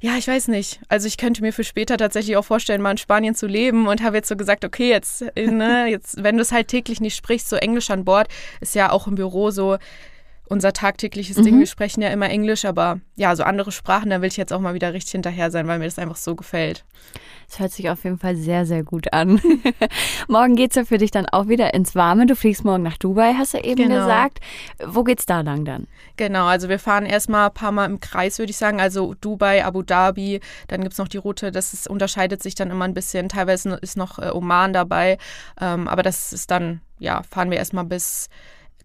ja, 0.00 0.16
ich 0.16 0.28
weiß 0.28 0.48
nicht. 0.48 0.80
Also 0.88 1.06
ich 1.06 1.16
könnte 1.16 1.42
mir 1.42 1.52
für 1.52 1.64
später 1.64 1.96
tatsächlich 1.96 2.36
auch 2.36 2.44
vorstellen, 2.44 2.82
mal 2.82 2.92
in 2.92 2.98
Spanien 2.98 3.34
zu 3.34 3.46
leben 3.46 3.86
und 3.86 4.02
habe 4.02 4.16
jetzt 4.16 4.28
so 4.28 4.36
gesagt, 4.36 4.64
okay, 4.64 4.90
jetzt 4.90 5.22
in 5.34 5.53
ne? 5.56 5.86
Jetzt, 5.88 6.22
wenn 6.22 6.36
du 6.36 6.42
es 6.42 6.52
halt 6.52 6.68
täglich 6.68 7.00
nicht 7.00 7.16
sprichst, 7.16 7.48
so 7.48 7.56
Englisch 7.56 7.90
an 7.90 8.04
Bord, 8.04 8.28
ist 8.60 8.74
ja 8.74 8.90
auch 8.90 9.06
im 9.06 9.14
Büro 9.14 9.50
so 9.50 9.78
unser 10.48 10.72
tagtägliches 10.72 11.38
mhm. 11.38 11.42
Ding. 11.42 11.58
Wir 11.58 11.66
sprechen 11.66 12.02
ja 12.02 12.10
immer 12.10 12.28
Englisch, 12.28 12.64
aber 12.64 13.00
ja, 13.16 13.34
so 13.34 13.44
andere 13.44 13.72
Sprachen, 13.72 14.10
da 14.10 14.20
will 14.20 14.28
ich 14.28 14.36
jetzt 14.36 14.52
auch 14.52 14.60
mal 14.60 14.74
wieder 14.74 14.92
richtig 14.92 15.12
hinterher 15.12 15.50
sein, 15.50 15.66
weil 15.66 15.78
mir 15.78 15.86
das 15.86 15.98
einfach 15.98 16.16
so 16.16 16.34
gefällt. 16.34 16.84
Das 17.48 17.60
hört 17.60 17.72
sich 17.72 17.90
auf 17.90 18.04
jeden 18.04 18.18
Fall 18.18 18.36
sehr, 18.36 18.66
sehr 18.66 18.82
gut 18.82 19.12
an. 19.12 19.40
morgen 20.28 20.56
geht 20.56 20.70
es 20.70 20.76
ja 20.76 20.84
für 20.84 20.98
dich 20.98 21.10
dann 21.10 21.26
auch 21.26 21.48
wieder 21.48 21.72
ins 21.74 21.94
Warme. 21.94 22.26
Du 22.26 22.36
fliegst 22.36 22.64
morgen 22.64 22.82
nach 22.82 22.96
Dubai, 22.96 23.34
hast 23.34 23.54
du 23.54 23.58
eben 23.58 23.88
genau. 23.88 24.00
gesagt. 24.00 24.40
Wo 24.84 25.04
geht's 25.04 25.26
da 25.26 25.40
lang 25.40 25.64
dann? 25.64 25.86
Genau, 26.16 26.46
also 26.46 26.68
wir 26.68 26.78
fahren 26.78 27.06
erstmal 27.06 27.48
ein 27.48 27.54
paar 27.54 27.72
Mal 27.72 27.86
im 27.86 28.00
Kreis, 28.00 28.38
würde 28.38 28.50
ich 28.50 28.56
sagen. 28.56 28.80
Also 28.80 29.14
Dubai, 29.14 29.64
Abu 29.64 29.82
Dhabi, 29.82 30.40
dann 30.68 30.82
gibt 30.82 30.92
es 30.92 30.98
noch 30.98 31.08
die 31.08 31.18
Route, 31.18 31.52
das 31.52 31.72
ist, 31.74 31.88
unterscheidet 31.88 32.42
sich 32.42 32.54
dann 32.54 32.70
immer 32.70 32.84
ein 32.84 32.94
bisschen. 32.94 33.28
Teilweise 33.28 33.78
ist 33.80 33.96
noch 33.96 34.18
äh, 34.18 34.30
Oman 34.30 34.72
dabei, 34.72 35.18
ähm, 35.60 35.88
aber 35.88 36.02
das 36.02 36.32
ist 36.32 36.50
dann, 36.50 36.80
ja, 36.98 37.22
fahren 37.22 37.50
wir 37.50 37.58
erstmal 37.58 37.84
bis 37.84 38.28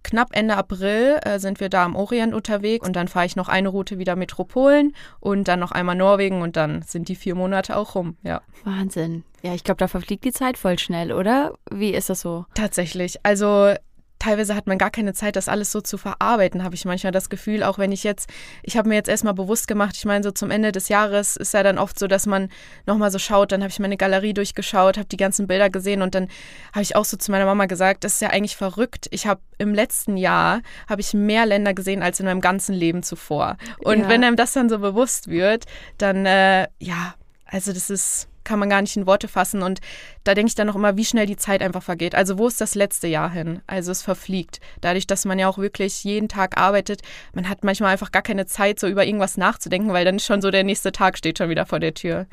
knapp 0.04 0.30
Ende 0.32 0.58
April 0.58 1.20
äh, 1.24 1.40
sind 1.40 1.60
wir 1.60 1.70
da 1.70 1.86
am 1.86 1.96
Orient 1.96 2.34
unterwegs 2.34 2.86
und 2.86 2.96
dann 2.96 3.08
fahre 3.08 3.26
ich 3.26 3.36
noch 3.36 3.50
eine 3.50 3.70
Route 3.70 3.98
wieder 3.98 4.16
Metropolen 4.16 4.94
und 5.20 5.48
dann 5.48 5.60
noch 5.60 5.72
einmal 5.72 5.96
Norwegen 5.96 6.42
und 6.42 6.56
dann 6.56 6.82
sind 6.82 7.10
die 7.10 7.16
vier 7.16 7.36
Monate 7.36 7.76
auch 7.76 7.96
rum, 7.96 8.18
ja. 8.24 8.42
Wahnsinn. 8.64 9.24
Ja, 9.42 9.54
ich 9.54 9.64
glaube, 9.64 9.78
da 9.78 9.88
verfliegt 9.88 10.26
die 10.26 10.34
Zeit 10.34 10.58
voll 10.58 10.78
schnell, 10.80 11.14
oder? 11.14 11.54
Wie 11.72 11.92
ist 11.92 12.10
das 12.10 12.22
so? 12.22 12.46
Tatsächlich. 12.56 13.18
Also 13.24 13.74
teilweise 14.20 14.56
hat 14.56 14.68
man 14.68 14.78
gar 14.78 14.92
keine 14.92 15.14
Zeit, 15.14 15.36
das 15.36 15.50
alles 15.50 15.72
so 15.72 15.82
zu 15.82 15.98
verarbeiten, 15.98 16.64
habe 16.64 16.76
ich 16.76 16.86
manchmal 16.86 17.12
das 17.12 17.30
Gefühl. 17.30 17.64
Auch 17.64 17.78
wenn 17.78 17.92
ich 17.92 18.04
jetzt, 18.04 18.30
ich 18.64 18.78
habe 18.78 18.90
mir 18.90 18.96
jetzt 18.96 19.10
erstmal 19.10 19.34
bewusst 19.34 19.68
gemacht, 19.68 19.96
ich 19.98 20.06
meine, 20.06 20.24
so 20.24 20.32
zum 20.32 20.52
Ende 20.52 20.72
des 20.72 20.90
Jahres 20.90 21.38
ist 21.38 21.54
ja 21.54 21.64
dann 21.64 21.78
oft 21.78 21.98
so, 21.98 22.08
dass 22.08 22.26
man 22.26 22.50
nochmal 22.86 23.12
so 23.12 23.20
schaut, 23.20 23.52
dann 23.52 23.62
habe 23.62 23.72
ich 23.72 23.80
meine 23.80 23.98
Galerie 23.98 24.34
durchgeschaut, 24.34 24.98
habe 24.98 25.08
die 25.08 25.18
ganzen 25.18 25.48
Bilder 25.48 25.70
gesehen 25.70 26.02
und 26.02 26.16
dann 26.16 26.28
habe 26.74 26.82
ich 26.82 26.96
auch 26.96 27.06
so 27.06 27.18
zu 27.18 27.32
meiner 27.32 27.46
Mama 27.46 27.66
gesagt, 27.66 28.04
das 28.04 28.16
ist 28.16 28.22
ja 28.22 28.30
eigentlich 28.30 28.58
verrückt. 28.58 29.08
Ich 29.12 29.26
habe 29.26 29.42
im 29.58 29.74
letzten 29.74 30.18
Jahr, 30.18 30.62
habe 30.88 31.02
ich 31.02 31.14
mehr 31.14 31.46
Länder 31.46 31.74
gesehen 31.74 32.04
als 32.04 32.20
in 32.20 32.26
meinem 32.26 32.42
ganzen 32.42 32.76
Leben 32.76 33.04
zuvor. 33.04 33.58
Und 33.84 34.02
ja. 34.02 34.10
wenn 34.10 34.24
einem 34.24 34.36
das 34.36 34.54
dann 34.54 34.70
so 34.70 34.80
bewusst 34.80 35.30
wird, 35.30 35.66
dann, 35.98 36.26
äh, 36.26 36.68
ja, 36.80 37.16
also 37.46 37.74
das 37.74 37.90
ist 37.90 38.29
kann 38.44 38.60
man 38.60 38.70
gar 38.70 38.82
nicht 38.82 38.96
in 38.98 39.08
Worte 39.08 39.28
fassen. 39.28 39.62
Und 39.62 39.80
da 40.24 40.34
denke 40.34 40.50
ich 40.50 40.56
dann 40.56 40.68
noch 40.68 40.76
immer, 40.76 40.98
wie 40.98 41.06
schnell 41.06 41.26
die 41.26 41.38
Zeit 41.38 41.62
einfach 41.62 41.84
vergeht. 41.84 42.16
Also 42.16 42.38
wo 42.38 42.48
ist 42.48 42.62
das 42.62 42.76
letzte 42.76 43.08
Jahr 43.08 43.30
hin? 43.32 43.62
Also 43.68 43.92
es 43.92 44.02
verfliegt. 44.02 44.60
Dadurch, 44.82 45.08
dass 45.08 45.26
man 45.26 45.40
ja 45.40 45.48
auch 45.48 45.58
wirklich 45.58 46.04
jeden 46.04 46.30
Tag 46.30 46.58
arbeitet, 46.58 47.02
man 47.34 47.50
hat 47.50 47.64
manchmal 47.64 47.92
einfach 47.92 48.12
gar 48.12 48.22
keine 48.22 48.46
Zeit, 48.46 48.80
so 48.80 48.88
über 48.88 49.06
irgendwas 49.06 49.38
nachzudenken, 49.38 49.94
weil 49.94 50.06
dann 50.06 50.18
ist 50.18 50.26
schon 50.26 50.42
so 50.42 50.52
der 50.52 50.64
nächste 50.64 50.92
Tag 50.92 51.18
steht 51.18 51.38
schon 51.38 51.50
wieder 51.50 51.66
vor 51.66 51.80
der 51.80 51.94
Tür. 51.94 52.28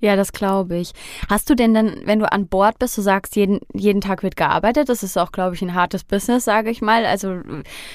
Ja, 0.00 0.16
das 0.16 0.32
glaube 0.32 0.76
ich. 0.76 0.92
Hast 1.28 1.48
du 1.48 1.54
denn 1.54 1.72
dann, 1.72 2.02
wenn 2.04 2.18
du 2.18 2.30
an 2.30 2.48
Bord 2.48 2.78
bist, 2.78 2.96
du 2.98 3.02
sagst, 3.02 3.36
jeden, 3.36 3.60
jeden 3.72 4.00
Tag 4.00 4.22
wird 4.22 4.36
gearbeitet, 4.36 4.88
das 4.88 5.02
ist 5.02 5.16
auch, 5.16 5.32
glaube 5.32 5.54
ich, 5.54 5.62
ein 5.62 5.74
hartes 5.74 6.04
Business, 6.04 6.44
sage 6.44 6.70
ich 6.70 6.82
mal. 6.82 7.06
Also 7.06 7.40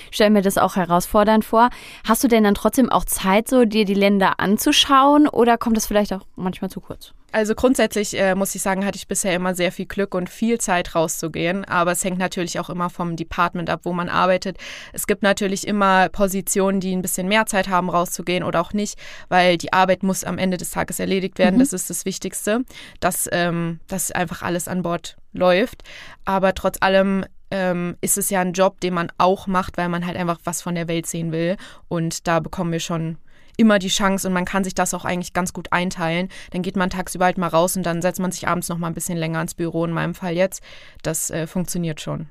stell 0.09 0.29
mir 0.29 0.41
das 0.41 0.57
auch 0.57 0.75
herausfordernd 0.75 1.45
vor. 1.45 1.69
Hast 2.07 2.23
du 2.23 2.27
denn 2.27 2.43
dann 2.43 2.55
trotzdem 2.55 2.89
auch 2.89 3.05
Zeit, 3.05 3.47
so 3.47 3.65
dir 3.65 3.85
die 3.85 3.93
Länder 3.93 4.39
anzuschauen 4.39 5.27
oder 5.27 5.57
kommt 5.57 5.77
das 5.77 5.85
vielleicht 5.85 6.13
auch 6.13 6.25
manchmal 6.35 6.71
zu 6.71 6.81
kurz? 6.81 7.13
Also 7.31 7.55
grundsätzlich 7.55 8.19
äh, 8.19 8.35
muss 8.35 8.55
ich 8.55 8.61
sagen, 8.61 8.85
hatte 8.85 8.97
ich 8.97 9.07
bisher 9.07 9.33
immer 9.35 9.55
sehr 9.55 9.71
viel 9.71 9.85
Glück 9.85 10.13
und 10.15 10.29
viel 10.29 10.59
Zeit 10.59 10.95
rauszugehen. 10.95 11.65
Aber 11.65 11.91
es 11.91 12.03
hängt 12.03 12.17
natürlich 12.17 12.59
auch 12.59 12.69
immer 12.69 12.89
vom 12.89 13.15
Department 13.15 13.69
ab, 13.69 13.81
wo 13.83 13.93
man 13.93 14.09
arbeitet. 14.09 14.57
Es 14.93 15.07
gibt 15.07 15.23
natürlich 15.23 15.67
immer 15.67 16.09
Positionen, 16.09 16.79
die 16.79 16.95
ein 16.95 17.01
bisschen 17.01 17.27
mehr 17.27 17.45
Zeit 17.45 17.69
haben, 17.69 17.89
rauszugehen 17.89 18.43
oder 18.43 18.61
auch 18.61 18.73
nicht, 18.73 18.99
weil 19.29 19.57
die 19.57 19.73
Arbeit 19.73 20.03
muss 20.03 20.23
am 20.23 20.37
Ende 20.37 20.57
des 20.57 20.71
Tages 20.71 20.99
erledigt 20.99 21.39
werden. 21.39 21.55
Mhm. 21.55 21.59
Das 21.59 21.73
ist 21.73 21.89
das 21.89 22.05
Wichtigste, 22.05 22.65
dass, 22.99 23.29
ähm, 23.31 23.79
dass 23.87 24.11
einfach 24.11 24.41
alles 24.41 24.67
an 24.67 24.81
Bord 24.81 25.17
läuft. 25.33 25.83
Aber 26.25 26.53
trotz 26.53 26.77
allem 26.81 27.25
ähm, 27.49 27.97
ist 28.01 28.17
es 28.17 28.29
ja 28.29 28.41
ein 28.41 28.53
Job, 28.53 28.81
den 28.81 28.93
man 28.93 29.11
auch 29.17 29.47
macht, 29.47 29.77
weil 29.77 29.89
man 29.89 30.05
halt 30.05 30.17
einfach 30.17 30.39
was 30.43 30.61
von 30.61 30.75
der 30.75 30.87
Welt 30.87 31.05
sehen 31.05 31.31
will. 31.31 31.57
Und 31.87 32.27
da 32.27 32.39
bekommen 32.39 32.71
wir 32.71 32.79
schon 32.79 33.17
immer 33.57 33.79
die 33.79 33.87
Chance 33.87 34.27
und 34.27 34.33
man 34.33 34.45
kann 34.45 34.63
sich 34.63 34.75
das 34.75 34.93
auch 34.93 35.05
eigentlich 35.05 35.33
ganz 35.33 35.53
gut 35.53 35.71
einteilen. 35.71 36.29
Dann 36.51 36.61
geht 36.61 36.75
man 36.75 36.89
tagsüber 36.89 37.25
halt 37.25 37.37
mal 37.37 37.47
raus 37.47 37.75
und 37.77 37.85
dann 37.85 38.01
setzt 38.01 38.19
man 38.19 38.31
sich 38.31 38.47
abends 38.47 38.69
noch 38.69 38.77
mal 38.77 38.87
ein 38.87 38.93
bisschen 38.93 39.17
länger 39.17 39.41
ins 39.41 39.55
Büro, 39.55 39.85
in 39.85 39.91
meinem 39.91 40.15
Fall 40.15 40.35
jetzt. 40.35 40.61
Das 41.03 41.29
äh, 41.29 41.47
funktioniert 41.47 42.01
schon. 42.01 42.27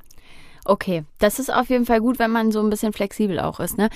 Okay, 0.64 1.04
das 1.18 1.38
ist 1.38 1.52
auf 1.52 1.70
jeden 1.70 1.86
Fall 1.86 2.00
gut, 2.00 2.18
wenn 2.18 2.30
man 2.30 2.52
so 2.52 2.60
ein 2.60 2.68
bisschen 2.68 2.92
flexibel 2.92 3.40
auch 3.40 3.60
ist. 3.60 3.78
Ne? 3.78 3.88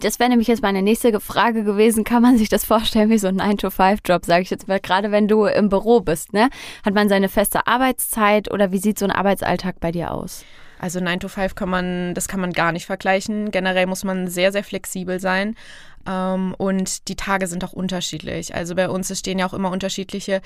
Das 0.00 0.18
wäre 0.18 0.28
nämlich 0.28 0.48
jetzt 0.48 0.62
meine 0.62 0.82
nächste 0.82 1.20
Frage 1.20 1.62
gewesen. 1.62 2.04
Kann 2.04 2.22
man 2.22 2.36
sich 2.36 2.48
das 2.48 2.64
vorstellen 2.64 3.10
wie 3.10 3.18
so 3.18 3.28
ein 3.28 3.40
9-to-5-Job, 3.40 4.24
sage 4.24 4.42
ich 4.42 4.50
jetzt 4.50 4.66
mal, 4.66 4.80
gerade 4.80 5.12
wenn 5.12 5.28
du 5.28 5.44
im 5.44 5.68
Büro 5.68 6.00
bist? 6.00 6.32
Ne? 6.32 6.50
Hat 6.84 6.94
man 6.94 7.08
seine 7.08 7.28
feste 7.28 7.66
Arbeitszeit 7.66 8.52
oder 8.52 8.72
wie 8.72 8.78
sieht 8.78 8.98
so 8.98 9.04
ein 9.04 9.12
Arbeitsalltag 9.12 9.78
bei 9.80 9.92
dir 9.92 10.12
aus? 10.12 10.44
Also 10.80 11.00
9 11.00 11.20
to 11.20 11.28
5 11.28 11.54
kann 11.54 11.68
man, 11.68 12.14
das 12.14 12.28
kann 12.28 12.40
man 12.40 12.52
gar 12.52 12.72
nicht 12.72 12.86
vergleichen. 12.86 13.50
Generell 13.50 13.86
muss 13.86 14.04
man 14.04 14.28
sehr, 14.28 14.52
sehr 14.52 14.64
flexibel 14.64 15.20
sein. 15.20 15.56
Ähm, 16.08 16.54
und 16.56 17.08
die 17.08 17.16
Tage 17.16 17.46
sind 17.46 17.64
auch 17.64 17.72
unterschiedlich. 17.72 18.54
Also 18.54 18.74
bei 18.74 18.88
uns 18.88 19.16
stehen 19.18 19.38
ja 19.38 19.46
auch 19.46 19.54
immer 19.54 19.70
unterschiedliche 19.70 20.40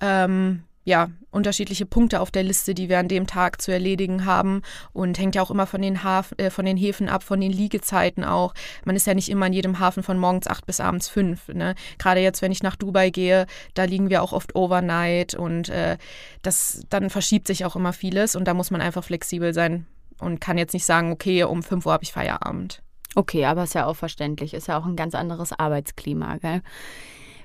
ähm, 0.00 0.62
ja, 0.86 1.10
unterschiedliche 1.32 1.84
Punkte 1.84 2.20
auf 2.20 2.30
der 2.30 2.44
Liste, 2.44 2.72
die 2.72 2.88
wir 2.88 3.00
an 3.00 3.08
dem 3.08 3.26
Tag 3.26 3.60
zu 3.60 3.72
erledigen 3.72 4.24
haben 4.24 4.62
und 4.92 5.18
hängt 5.18 5.34
ja 5.34 5.42
auch 5.42 5.50
immer 5.50 5.66
von 5.66 5.82
den, 5.82 6.04
Haf 6.04 6.32
äh, 6.36 6.48
von 6.48 6.64
den 6.64 6.76
Häfen 6.76 7.08
ab, 7.08 7.24
von 7.24 7.40
den 7.40 7.50
Liegezeiten 7.50 8.22
auch. 8.22 8.54
Man 8.84 8.94
ist 8.94 9.04
ja 9.04 9.12
nicht 9.12 9.28
immer 9.28 9.48
in 9.48 9.52
jedem 9.52 9.80
Hafen 9.80 10.04
von 10.04 10.16
morgens 10.16 10.46
acht 10.46 10.64
bis 10.64 10.78
abends 10.78 11.08
fünf. 11.08 11.48
Ne? 11.48 11.74
Gerade 11.98 12.20
jetzt, 12.20 12.40
wenn 12.40 12.52
ich 12.52 12.62
nach 12.62 12.76
Dubai 12.76 13.10
gehe, 13.10 13.46
da 13.74 13.82
liegen 13.82 14.10
wir 14.10 14.22
auch 14.22 14.32
oft 14.32 14.54
overnight 14.54 15.34
und 15.34 15.70
äh, 15.70 15.98
das, 16.42 16.84
dann 16.88 17.10
verschiebt 17.10 17.48
sich 17.48 17.64
auch 17.64 17.74
immer 17.74 17.92
vieles 17.92 18.36
und 18.36 18.44
da 18.44 18.54
muss 18.54 18.70
man 18.70 18.80
einfach 18.80 19.02
flexibel 19.02 19.52
sein 19.52 19.86
und 20.20 20.40
kann 20.40 20.56
jetzt 20.56 20.72
nicht 20.72 20.86
sagen, 20.86 21.10
okay, 21.10 21.42
um 21.42 21.64
fünf 21.64 21.84
Uhr 21.84 21.94
habe 21.94 22.04
ich 22.04 22.12
Feierabend. 22.12 22.80
Okay, 23.16 23.46
aber 23.46 23.64
ist 23.64 23.74
ja 23.74 23.86
auch 23.86 23.96
verständlich, 23.96 24.52
ist 24.52 24.68
ja 24.68 24.78
auch 24.78 24.84
ein 24.84 24.94
ganz 24.94 25.14
anderes 25.14 25.52
Arbeitsklima, 25.58 26.36
gell? 26.36 26.60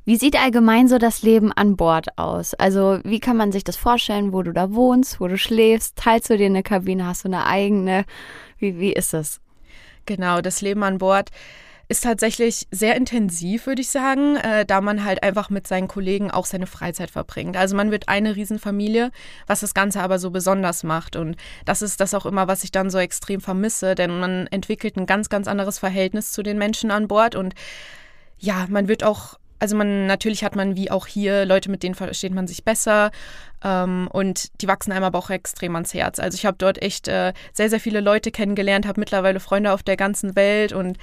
Wie 0.04 0.18
sieht 0.18 0.36
allgemein 0.36 0.90
so 0.90 0.98
das 0.98 1.22
Leben 1.24 1.54
an 1.54 1.78
Bord 1.78 2.18
aus? 2.18 2.54
Also 2.56 3.00
wie 3.06 3.22
kann 3.22 3.38
man 3.38 3.54
sich 3.54 3.64
das 3.64 3.78
vorstellen, 3.78 4.34
wo 4.34 4.44
du 4.44 4.52
da 4.52 4.74
wohnst, 4.74 5.22
wo 5.22 5.30
du 5.30 5.38
schläfst? 5.38 5.96
Teilst 5.96 6.30
du 6.30 6.38
dir 6.38 6.48
eine 6.48 6.64
Kabine? 6.64 7.06
Hast 7.06 7.24
du 7.24 7.30
eine 7.30 7.46
eigene? 7.46 8.04
Wie, 8.58 8.80
wie 8.80 8.92
ist 8.92 9.14
es? 9.14 9.40
Genau, 10.06 10.42
das 10.42 10.62
Leben 10.62 10.84
an 10.84 10.98
Bord 10.98 11.30
ist 11.92 12.06
tatsächlich 12.06 12.68
sehr 12.72 12.96
intensiv, 12.96 13.68
würde 13.68 13.82
ich 13.82 13.90
sagen, 13.90 14.38
äh, 14.38 14.66
da 14.66 14.80
man 14.80 15.04
halt 15.04 15.24
einfach 15.24 15.50
mit 15.50 15.68
seinen 15.68 15.90
Kollegen 15.90 16.32
auch 16.32 16.46
seine 16.46 16.66
Freizeit 16.66 17.12
verbringt. 17.12 17.58
Also 17.58 17.76
man 17.76 17.92
wird 17.92 18.08
eine 18.08 18.38
Riesenfamilie, 18.38 19.12
was 19.46 19.60
das 19.60 19.74
Ganze 19.74 20.02
aber 20.02 20.18
so 20.18 20.32
besonders 20.32 20.84
macht. 20.84 21.18
Und 21.18 21.36
das 21.66 21.82
ist 21.82 22.00
das 22.00 22.14
auch 22.14 22.26
immer, 22.26 22.48
was 22.48 22.64
ich 22.64 22.72
dann 22.72 22.90
so 22.90 22.98
extrem 22.98 23.42
vermisse, 23.42 23.94
denn 23.94 24.22
man 24.22 24.48
entwickelt 24.48 24.96
ein 24.96 25.06
ganz, 25.06 25.28
ganz 25.28 25.50
anderes 25.50 25.80
Verhältnis 25.80 26.32
zu 26.32 26.44
den 26.44 26.58
Menschen 26.58 26.92
an 26.92 27.10
Bord 27.10 27.36
und 27.36 27.56
ja, 28.40 28.66
man 28.70 28.88
wird 28.88 29.04
auch 29.04 29.38
also 29.60 29.76
man 29.76 30.08
natürlich 30.08 30.44
hat 30.44 30.56
man 30.56 30.76
wie 30.76 30.90
auch 30.90 31.06
hier 31.06 31.46
Leute, 31.46 31.70
mit 31.70 31.84
denen 31.84 31.94
versteht 31.94 32.34
man 32.34 32.48
sich 32.48 32.64
besser 32.64 33.12
ähm, 33.64 34.08
und 34.12 34.50
die 34.62 34.68
wachsen 34.68 34.92
einem 34.92 35.04
aber 35.04 35.20
auch 35.20 35.30
extrem 35.30 35.76
ans 35.76 35.94
Herz. 35.94 36.18
Also 36.18 36.36
ich 36.36 36.48
habe 36.48 36.58
dort 36.58 36.82
echt 36.82 37.08
äh, 37.08 37.34
sehr, 37.54 37.70
sehr 37.70 37.80
viele 37.80 38.00
Leute 38.00 38.32
kennengelernt, 38.32 38.88
habe 38.88 39.00
mittlerweile 39.00 39.40
Freunde 39.40 39.72
auf 39.72 39.84
der 39.84 39.98
ganzen 39.98 40.36
Welt 40.36 40.74
und 40.74 40.98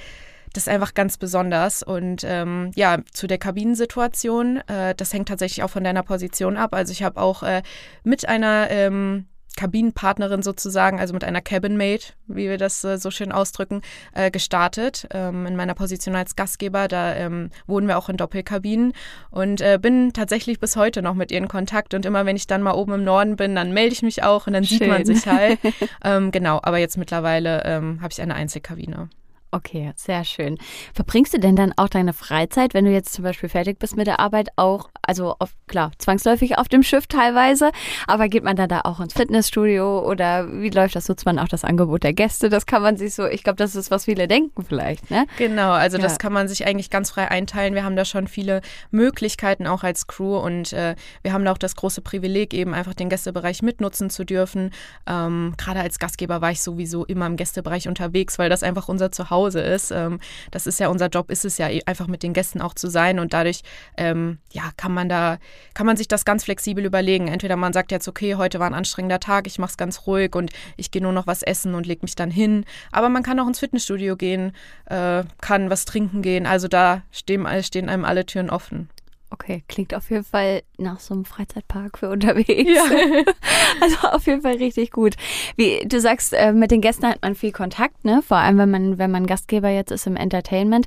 das 0.52 0.64
ist 0.64 0.68
einfach 0.68 0.94
ganz 0.94 1.16
besonders. 1.16 1.82
Und 1.82 2.22
ähm, 2.24 2.70
ja, 2.74 2.98
zu 3.12 3.26
der 3.26 3.38
Kabinensituation, 3.38 4.58
äh, 4.68 4.94
das 4.94 5.12
hängt 5.12 5.28
tatsächlich 5.28 5.62
auch 5.62 5.70
von 5.70 5.84
deiner 5.84 6.02
Position 6.02 6.56
ab. 6.56 6.74
Also 6.74 6.92
ich 6.92 7.02
habe 7.02 7.20
auch 7.20 7.42
äh, 7.42 7.62
mit 8.04 8.28
einer 8.28 8.70
ähm, 8.70 9.26
Kabinenpartnerin 9.58 10.42
sozusagen, 10.42 11.00
also 11.00 11.12
mit 11.12 11.24
einer 11.24 11.40
Cabinmate, 11.40 12.12
wie 12.28 12.48
wir 12.48 12.58
das 12.58 12.84
äh, 12.84 12.96
so 12.96 13.10
schön 13.10 13.32
ausdrücken, 13.32 13.82
äh, 14.14 14.30
gestartet. 14.30 15.08
Ähm, 15.12 15.46
in 15.46 15.56
meiner 15.56 15.74
Position 15.74 16.14
als 16.14 16.36
Gastgeber, 16.36 16.86
da 16.86 17.14
ähm, 17.16 17.50
wohnen 17.66 17.88
wir 17.88 17.98
auch 17.98 18.08
in 18.08 18.16
Doppelkabinen 18.16 18.92
und 19.30 19.60
äh, 19.60 19.78
bin 19.82 20.12
tatsächlich 20.12 20.60
bis 20.60 20.76
heute 20.76 21.02
noch 21.02 21.14
mit 21.14 21.32
ihr 21.32 21.38
in 21.38 21.48
Kontakt. 21.48 21.94
Und 21.94 22.06
immer 22.06 22.24
wenn 22.24 22.36
ich 22.36 22.46
dann 22.46 22.62
mal 22.62 22.74
oben 22.74 22.92
im 22.92 23.04
Norden 23.04 23.34
bin, 23.34 23.56
dann 23.56 23.72
melde 23.72 23.92
ich 23.92 24.02
mich 24.02 24.22
auch 24.22 24.46
und 24.46 24.52
dann 24.52 24.64
schön. 24.64 24.78
sieht 24.78 24.88
man 24.88 25.04
sich 25.04 25.26
halt. 25.26 25.58
ähm, 26.04 26.30
genau, 26.30 26.60
aber 26.62 26.78
jetzt 26.78 26.96
mittlerweile 26.96 27.64
ähm, 27.64 28.00
habe 28.00 28.12
ich 28.12 28.22
eine 28.22 28.36
Einzelkabine. 28.36 29.08
Okay, 29.50 29.92
sehr 29.96 30.24
schön. 30.24 30.58
Verbringst 30.92 31.32
du 31.32 31.38
denn 31.38 31.56
dann 31.56 31.72
auch 31.76 31.88
deine 31.88 32.12
Freizeit, 32.12 32.74
wenn 32.74 32.84
du 32.84 32.90
jetzt 32.90 33.14
zum 33.14 33.24
Beispiel 33.24 33.48
fertig 33.48 33.78
bist 33.78 33.96
mit 33.96 34.06
der 34.06 34.20
Arbeit, 34.20 34.50
auch, 34.56 34.90
also 35.00 35.36
auf, 35.38 35.54
klar, 35.66 35.90
zwangsläufig 35.96 36.58
auf 36.58 36.68
dem 36.68 36.82
Schiff 36.82 37.06
teilweise, 37.06 37.70
aber 38.06 38.28
geht 38.28 38.44
man 38.44 38.56
dann 38.56 38.68
da 38.68 38.82
auch 38.82 39.00
ins 39.00 39.14
Fitnessstudio 39.14 40.06
oder 40.06 40.52
wie 40.60 40.68
läuft 40.68 40.96
das? 40.96 41.08
Nutzt 41.08 41.24
man 41.24 41.38
auch 41.38 41.48
das 41.48 41.64
Angebot 41.64 42.02
der 42.02 42.12
Gäste? 42.12 42.50
Das 42.50 42.66
kann 42.66 42.82
man 42.82 42.98
sich 42.98 43.14
so, 43.14 43.24
ich 43.24 43.42
glaube, 43.42 43.56
das 43.56 43.74
ist, 43.74 43.90
was 43.90 44.04
viele 44.04 44.28
denken 44.28 44.64
vielleicht, 44.64 45.10
ne? 45.10 45.26
Genau, 45.38 45.70
also 45.70 45.96
ja. 45.96 46.02
das 46.02 46.18
kann 46.18 46.34
man 46.34 46.46
sich 46.46 46.66
eigentlich 46.66 46.90
ganz 46.90 47.10
frei 47.10 47.30
einteilen. 47.30 47.74
Wir 47.74 47.84
haben 47.84 47.96
da 47.96 48.04
schon 48.04 48.28
viele 48.28 48.60
Möglichkeiten 48.90 49.66
auch 49.66 49.82
als 49.82 50.06
Crew 50.08 50.36
und 50.36 50.74
äh, 50.74 50.94
wir 51.22 51.32
haben 51.32 51.46
da 51.46 51.52
auch 51.52 51.58
das 51.58 51.74
große 51.74 52.02
Privileg, 52.02 52.52
eben 52.52 52.74
einfach 52.74 52.92
den 52.92 53.08
Gästebereich 53.08 53.62
mitnutzen 53.62 54.10
zu 54.10 54.24
dürfen. 54.24 54.72
Ähm, 55.06 55.54
Gerade 55.56 55.80
als 55.80 55.98
Gastgeber 55.98 56.42
war 56.42 56.50
ich 56.50 56.60
sowieso 56.60 57.06
immer 57.06 57.26
im 57.26 57.36
Gästebereich 57.36 57.88
unterwegs, 57.88 58.38
weil 58.38 58.50
das 58.50 58.62
einfach 58.62 58.88
unser 58.88 59.10
Zuhause 59.10 59.37
Hause 59.38 59.60
ist. 59.60 59.90
Ähm, 59.90 60.18
das 60.50 60.66
ist 60.66 60.80
ja 60.80 60.88
unser 60.88 61.08
Job, 61.08 61.30
ist 61.30 61.44
es 61.44 61.58
ja 61.58 61.68
eh, 61.68 61.82
einfach 61.86 62.08
mit 62.08 62.22
den 62.22 62.32
Gästen 62.32 62.60
auch 62.60 62.74
zu 62.74 62.88
sein 62.88 63.18
und 63.18 63.32
dadurch 63.32 63.62
ähm, 63.96 64.38
ja, 64.52 64.70
kann 64.76 64.92
man 64.92 65.08
da, 65.08 65.38
kann 65.74 65.86
man 65.86 65.96
sich 65.96 66.08
das 66.08 66.24
ganz 66.24 66.44
flexibel 66.44 66.84
überlegen. 66.84 67.28
Entweder 67.28 67.56
man 67.56 67.72
sagt 67.72 67.92
jetzt, 67.92 68.08
okay, 68.08 68.34
heute 68.34 68.58
war 68.58 68.66
ein 68.66 68.74
anstrengender 68.74 69.20
Tag, 69.20 69.46
ich 69.46 69.58
mache 69.58 69.70
es 69.70 69.76
ganz 69.76 70.06
ruhig 70.06 70.34
und 70.34 70.50
ich 70.76 70.90
gehe 70.90 71.02
nur 71.02 71.12
noch 71.12 71.26
was 71.26 71.42
essen 71.42 71.74
und 71.74 71.86
lege 71.86 72.02
mich 72.02 72.16
dann 72.16 72.30
hin. 72.30 72.64
Aber 72.90 73.08
man 73.08 73.22
kann 73.22 73.38
auch 73.38 73.46
ins 73.46 73.60
Fitnessstudio 73.60 74.16
gehen, 74.16 74.52
äh, 74.86 75.22
kann 75.40 75.70
was 75.70 75.84
trinken 75.84 76.22
gehen. 76.22 76.46
Also 76.46 76.68
da 76.68 77.02
stehen, 77.12 77.46
stehen 77.62 77.88
einem 77.88 78.04
alle 78.04 78.26
Türen 78.26 78.50
offen. 78.50 78.88
Okay, 79.30 79.62
klingt 79.68 79.94
auf 79.94 80.10
jeden 80.10 80.24
Fall 80.24 80.62
nach 80.78 81.00
so 81.00 81.12
einem 81.12 81.26
Freizeitpark 81.26 81.98
für 81.98 82.08
unterwegs. 82.08 82.70
Ja. 82.70 82.84
also 83.80 84.08
auf 84.08 84.26
jeden 84.26 84.40
Fall 84.40 84.54
richtig 84.56 84.90
gut. 84.90 85.16
Wie 85.56 85.86
du 85.86 86.00
sagst, 86.00 86.32
äh, 86.32 86.52
mit 86.52 86.70
den 86.70 86.80
Gästen 86.80 87.06
hat 87.06 87.20
man 87.20 87.34
viel 87.34 87.52
Kontakt, 87.52 88.06
ne? 88.06 88.22
Vor 88.22 88.38
allem 88.38 88.56
wenn 88.56 88.70
man 88.70 88.98
wenn 88.98 89.10
man 89.10 89.26
Gastgeber 89.26 89.68
jetzt 89.68 89.90
ist 89.90 90.06
im 90.06 90.16
Entertainment. 90.16 90.86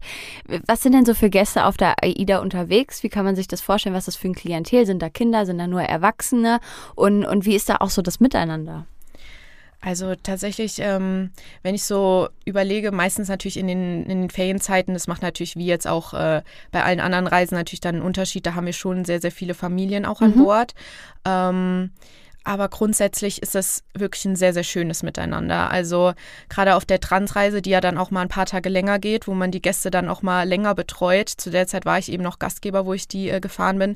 Was 0.65 0.81
sind 0.81 0.93
denn 0.93 1.05
so 1.05 1.13
für 1.13 1.29
Gäste 1.29 1.65
auf 1.65 1.77
der 1.77 2.03
AIDA 2.03 2.39
unterwegs? 2.39 3.03
Wie 3.03 3.09
kann 3.09 3.25
man 3.25 3.35
sich 3.35 3.47
das 3.47 3.61
vorstellen? 3.61 3.93
Was 3.93 4.07
ist 4.07 4.15
das 4.15 4.21
für 4.21 4.29
ein 4.29 4.35
Klientel? 4.35 4.87
Sind 4.87 5.03
da 5.03 5.09
Kinder? 5.09 5.45
Sind 5.45 5.59
da 5.59 5.67
nur 5.67 5.83
Erwachsene? 5.83 6.59
Und 6.95 7.25
und 7.25 7.45
wie 7.45 7.55
ist 7.55 7.69
da 7.69 7.77
auch 7.79 7.91
so 7.91 8.01
das 8.01 8.19
Miteinander? 8.19 8.87
Also 9.81 10.13
tatsächlich, 10.15 10.79
ähm, 10.79 11.31
wenn 11.63 11.75
ich 11.75 11.83
so 11.83 12.29
überlege, 12.45 12.91
meistens 12.91 13.29
natürlich 13.29 13.57
in 13.57 13.67
den, 13.67 14.05
in 14.05 14.21
den 14.21 14.29
Ferienzeiten, 14.29 14.93
das 14.93 15.07
macht 15.07 15.23
natürlich 15.23 15.55
wie 15.55 15.65
jetzt 15.65 15.87
auch 15.87 16.13
äh, 16.13 16.43
bei 16.71 16.83
allen 16.83 16.99
anderen 16.99 17.27
Reisen 17.27 17.55
natürlich 17.55 17.81
dann 17.81 17.95
einen 17.95 18.05
Unterschied. 18.05 18.45
Da 18.45 18.53
haben 18.53 18.67
wir 18.67 18.73
schon 18.73 19.05
sehr, 19.05 19.19
sehr 19.19 19.31
viele 19.31 19.55
Familien 19.55 20.05
auch 20.05 20.21
an 20.21 20.35
mhm. 20.35 20.43
Bord. 20.43 20.75
Ähm, 21.25 21.91
Aber 22.43 22.69
grundsätzlich 22.69 23.41
ist 23.41 23.55
es 23.55 23.83
wirklich 23.93 24.25
ein 24.25 24.35
sehr, 24.35 24.53
sehr 24.53 24.63
schönes 24.63 25.03
Miteinander. 25.03 25.69
Also 25.69 26.13
gerade 26.49 26.75
auf 26.75 26.85
der 26.85 26.99
Transreise, 26.99 27.61
die 27.61 27.69
ja 27.69 27.81
dann 27.81 27.99
auch 27.99 28.09
mal 28.09 28.21
ein 28.21 28.29
paar 28.29 28.47
Tage 28.47 28.69
länger 28.69 28.97
geht, 28.97 29.27
wo 29.27 29.33
man 29.33 29.51
die 29.51 29.61
Gäste 29.61 29.91
dann 29.91 30.09
auch 30.09 30.23
mal 30.23 30.47
länger 30.47 30.73
betreut. 30.73 31.29
Zu 31.29 31.51
der 31.51 31.67
Zeit 31.67 31.85
war 31.85 31.99
ich 31.99 32.11
eben 32.11 32.23
noch 32.23 32.39
Gastgeber, 32.39 32.85
wo 32.85 32.93
ich 32.93 33.07
die 33.07 33.29
äh, 33.29 33.39
gefahren 33.39 33.77
bin. 33.77 33.95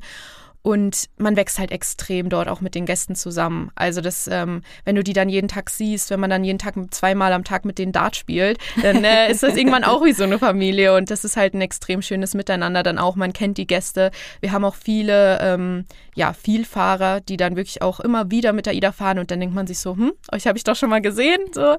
Und 0.66 1.10
man 1.16 1.36
wächst 1.36 1.60
halt 1.60 1.70
extrem 1.70 2.28
dort 2.28 2.48
auch 2.48 2.60
mit 2.60 2.74
den 2.74 2.86
Gästen 2.86 3.14
zusammen. 3.14 3.70
Also 3.76 4.00
das, 4.00 4.26
ähm, 4.26 4.62
wenn 4.84 4.96
du 4.96 5.04
die 5.04 5.12
dann 5.12 5.28
jeden 5.28 5.46
Tag 5.46 5.70
siehst, 5.70 6.10
wenn 6.10 6.18
man 6.18 6.28
dann 6.28 6.42
jeden 6.42 6.58
Tag 6.58 6.74
zweimal 6.90 7.32
am 7.32 7.44
Tag 7.44 7.64
mit 7.64 7.78
denen 7.78 7.92
Dart 7.92 8.16
spielt, 8.16 8.58
dann 8.82 9.04
äh, 9.04 9.30
ist 9.30 9.44
das 9.44 9.56
irgendwann 9.56 9.84
auch 9.84 10.04
wie 10.04 10.12
so 10.12 10.24
eine 10.24 10.40
Familie. 10.40 10.96
Und 10.96 11.08
das 11.08 11.24
ist 11.24 11.36
halt 11.36 11.54
ein 11.54 11.60
extrem 11.60 12.02
schönes 12.02 12.34
Miteinander 12.34 12.82
dann 12.82 12.98
auch. 12.98 13.14
Man 13.14 13.32
kennt 13.32 13.58
die 13.58 13.68
Gäste. 13.68 14.10
Wir 14.40 14.50
haben 14.50 14.64
auch 14.64 14.74
viele, 14.74 15.38
ähm, 15.40 15.84
ja, 16.16 16.32
Vielfahrer, 16.32 17.20
die 17.20 17.36
dann 17.36 17.54
wirklich 17.54 17.80
auch 17.80 18.00
immer 18.00 18.32
wieder 18.32 18.52
mit 18.52 18.66
der 18.66 18.74
Ida 18.74 18.90
fahren 18.90 19.20
und 19.20 19.30
dann 19.30 19.38
denkt 19.38 19.54
man 19.54 19.68
sich 19.68 19.78
so, 19.78 19.94
hm, 19.94 20.14
euch 20.32 20.48
habe 20.48 20.58
ich 20.58 20.64
doch 20.64 20.74
schon 20.74 20.90
mal 20.90 21.00
gesehen. 21.00 21.42
So, 21.52 21.76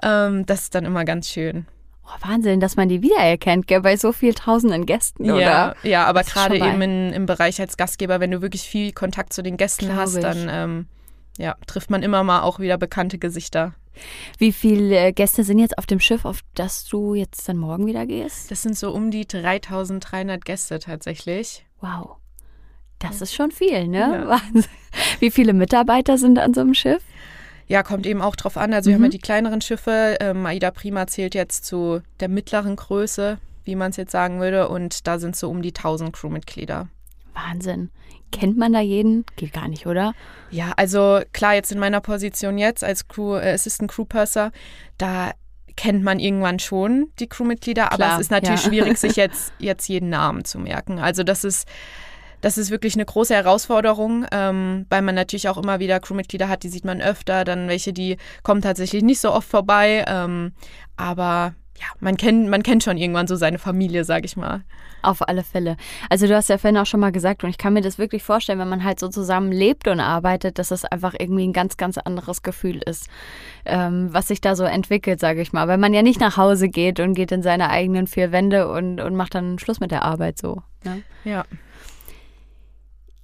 ähm, 0.00 0.46
das 0.46 0.62
ist 0.62 0.76
dann 0.76 0.84
immer 0.84 1.04
ganz 1.04 1.28
schön. 1.28 1.66
Oh, 2.08 2.28
Wahnsinn, 2.28 2.60
dass 2.60 2.76
man 2.76 2.88
die 2.88 3.02
wiedererkennt, 3.02 3.66
gell, 3.66 3.82
bei 3.82 3.96
so 3.96 4.12
vielen 4.12 4.34
tausenden 4.34 4.86
Gästen, 4.86 5.26
ja, 5.26 5.34
oder? 5.34 5.76
Ja, 5.82 6.06
aber 6.06 6.22
gerade 6.22 6.56
eben 6.56 6.80
in, 6.80 7.12
im 7.12 7.26
Bereich 7.26 7.60
als 7.60 7.76
Gastgeber, 7.76 8.18
wenn 8.18 8.30
du 8.30 8.40
wirklich 8.40 8.62
viel 8.62 8.92
Kontakt 8.92 9.32
zu 9.34 9.42
den 9.42 9.58
Gästen 9.58 9.86
Glaub 9.86 9.98
hast, 9.98 10.22
dann 10.22 10.48
ähm, 10.50 10.86
ja, 11.36 11.56
trifft 11.66 11.90
man 11.90 12.02
immer 12.02 12.24
mal 12.24 12.42
auch 12.42 12.60
wieder 12.60 12.78
bekannte 12.78 13.18
Gesichter. 13.18 13.74
Wie 14.38 14.52
viele 14.52 15.12
Gäste 15.12 15.44
sind 15.44 15.58
jetzt 15.58 15.76
auf 15.76 15.86
dem 15.86 16.00
Schiff, 16.00 16.24
auf 16.24 16.40
das 16.54 16.84
du 16.84 17.14
jetzt 17.14 17.48
dann 17.48 17.56
morgen 17.56 17.86
wieder 17.86 18.06
gehst? 18.06 18.50
Das 18.50 18.62
sind 18.62 18.78
so 18.78 18.92
um 18.92 19.10
die 19.10 19.26
3300 19.26 20.44
Gäste 20.44 20.78
tatsächlich. 20.78 21.66
Wow. 21.80 22.16
Das 22.98 23.20
ist 23.20 23.34
schon 23.34 23.50
viel, 23.50 23.86
ne? 23.86 23.98
Ja. 23.98 24.28
Wahnsinn. 24.28 24.70
Wie 25.20 25.30
viele 25.30 25.52
Mitarbeiter 25.52 26.18
sind 26.18 26.38
an 26.38 26.54
so 26.54 26.60
einem 26.60 26.74
Schiff? 26.74 27.02
Ja, 27.68 27.82
kommt 27.82 28.06
eben 28.06 28.22
auch 28.22 28.34
drauf 28.36 28.56
an. 28.56 28.72
Also 28.72 28.90
wir 28.90 28.96
Mhm. 28.98 29.02
haben 29.02 29.10
ja 29.10 29.10
die 29.10 29.18
kleineren 29.18 29.60
Schiffe. 29.60 30.16
Ähm, 30.20 30.44
Aida 30.46 30.70
Prima 30.70 31.06
zählt 31.06 31.34
jetzt 31.34 31.64
zu 31.64 32.00
der 32.20 32.28
mittleren 32.28 32.76
Größe, 32.76 33.38
wie 33.64 33.76
man 33.76 33.90
es 33.90 33.96
jetzt 33.96 34.12
sagen 34.12 34.40
würde. 34.40 34.68
Und 34.68 35.06
da 35.06 35.18
sind 35.18 35.36
so 35.36 35.50
um 35.50 35.60
die 35.62 35.72
1000 35.72 36.12
Crewmitglieder. 36.12 36.88
Wahnsinn. 37.34 37.90
Kennt 38.32 38.58
man 38.58 38.72
da 38.72 38.80
jeden? 38.80 39.24
Geht 39.36 39.52
gar 39.52 39.68
nicht, 39.68 39.86
oder? 39.86 40.12
Ja, 40.50 40.72
also 40.76 41.20
klar, 41.32 41.54
jetzt 41.54 41.72
in 41.72 41.78
meiner 41.78 42.00
Position 42.00 42.58
jetzt 42.58 42.82
als 42.84 43.08
Crew, 43.08 43.36
äh, 43.36 43.52
Assistant 43.52 43.90
Crew 43.90 44.04
Purser, 44.04 44.50
da 44.98 45.32
kennt 45.76 46.02
man 46.02 46.18
irgendwann 46.18 46.58
schon 46.58 47.08
die 47.20 47.28
Crewmitglieder, 47.28 47.86
aber 47.92 47.96
Klar, 47.96 48.14
es 48.16 48.22
ist 48.22 48.30
natürlich 48.30 48.62
ja. 48.64 48.68
schwierig, 48.68 48.98
sich 48.98 49.16
jetzt, 49.16 49.52
jetzt 49.58 49.88
jeden 49.88 50.08
Namen 50.10 50.44
zu 50.44 50.58
merken. 50.58 50.98
Also 50.98 51.22
das 51.22 51.44
ist, 51.44 51.66
das 52.40 52.58
ist 52.58 52.70
wirklich 52.70 52.94
eine 52.94 53.04
große 53.04 53.34
Herausforderung, 53.34 54.26
ähm, 54.32 54.86
weil 54.90 55.02
man 55.02 55.14
natürlich 55.14 55.48
auch 55.48 55.58
immer 55.58 55.80
wieder 55.80 56.00
Crewmitglieder 56.00 56.48
hat, 56.48 56.62
die 56.62 56.68
sieht 56.68 56.84
man 56.84 57.00
öfter, 57.00 57.44
dann 57.44 57.68
welche, 57.68 57.92
die 57.92 58.16
kommen 58.42 58.62
tatsächlich 58.62 59.02
nicht 59.02 59.20
so 59.20 59.32
oft 59.32 59.48
vorbei. 59.48 60.04
Ähm, 60.06 60.52
aber 60.96 61.54
ja, 61.80 61.86
man 62.00 62.16
kennt, 62.16 62.48
man 62.48 62.62
kennt 62.62 62.82
schon 62.82 62.96
irgendwann 62.96 63.28
so 63.28 63.36
seine 63.36 63.58
Familie, 63.58 64.04
sag 64.04 64.24
ich 64.24 64.36
mal. 64.36 64.62
Auf 65.00 65.28
alle 65.28 65.44
Fälle. 65.44 65.76
Also 66.10 66.26
du 66.26 66.34
hast 66.34 66.48
ja 66.48 66.58
vorhin 66.58 66.76
auch 66.76 66.86
schon 66.86 66.98
mal 66.98 67.12
gesagt 67.12 67.44
und 67.44 67.50
ich 67.50 67.58
kann 67.58 67.72
mir 67.72 67.82
das 67.82 67.98
wirklich 67.98 68.24
vorstellen, 68.24 68.58
wenn 68.58 68.68
man 68.68 68.82
halt 68.82 68.98
so 68.98 69.06
zusammen 69.08 69.52
lebt 69.52 69.86
und 69.86 70.00
arbeitet, 70.00 70.58
dass 70.58 70.68
das 70.68 70.84
einfach 70.84 71.14
irgendwie 71.16 71.46
ein 71.46 71.52
ganz, 71.52 71.76
ganz 71.76 71.98
anderes 71.98 72.42
Gefühl 72.42 72.78
ist, 72.78 73.08
ähm, 73.64 74.08
was 74.10 74.26
sich 74.26 74.40
da 74.40 74.56
so 74.56 74.64
entwickelt, 74.64 75.20
sage 75.20 75.40
ich 75.40 75.52
mal. 75.52 75.68
Weil 75.68 75.78
man 75.78 75.94
ja 75.94 76.02
nicht 76.02 76.20
nach 76.20 76.36
Hause 76.36 76.68
geht 76.68 76.98
und 76.98 77.14
geht 77.14 77.30
in 77.30 77.42
seine 77.42 77.70
eigenen 77.70 78.08
vier 78.08 78.32
Wände 78.32 78.68
und, 78.68 79.00
und 79.00 79.14
macht 79.14 79.36
dann 79.36 79.60
Schluss 79.60 79.78
mit 79.78 79.92
der 79.92 80.02
Arbeit 80.04 80.38
so. 80.38 80.62
Ne? 80.84 81.02
Ja. 81.24 81.44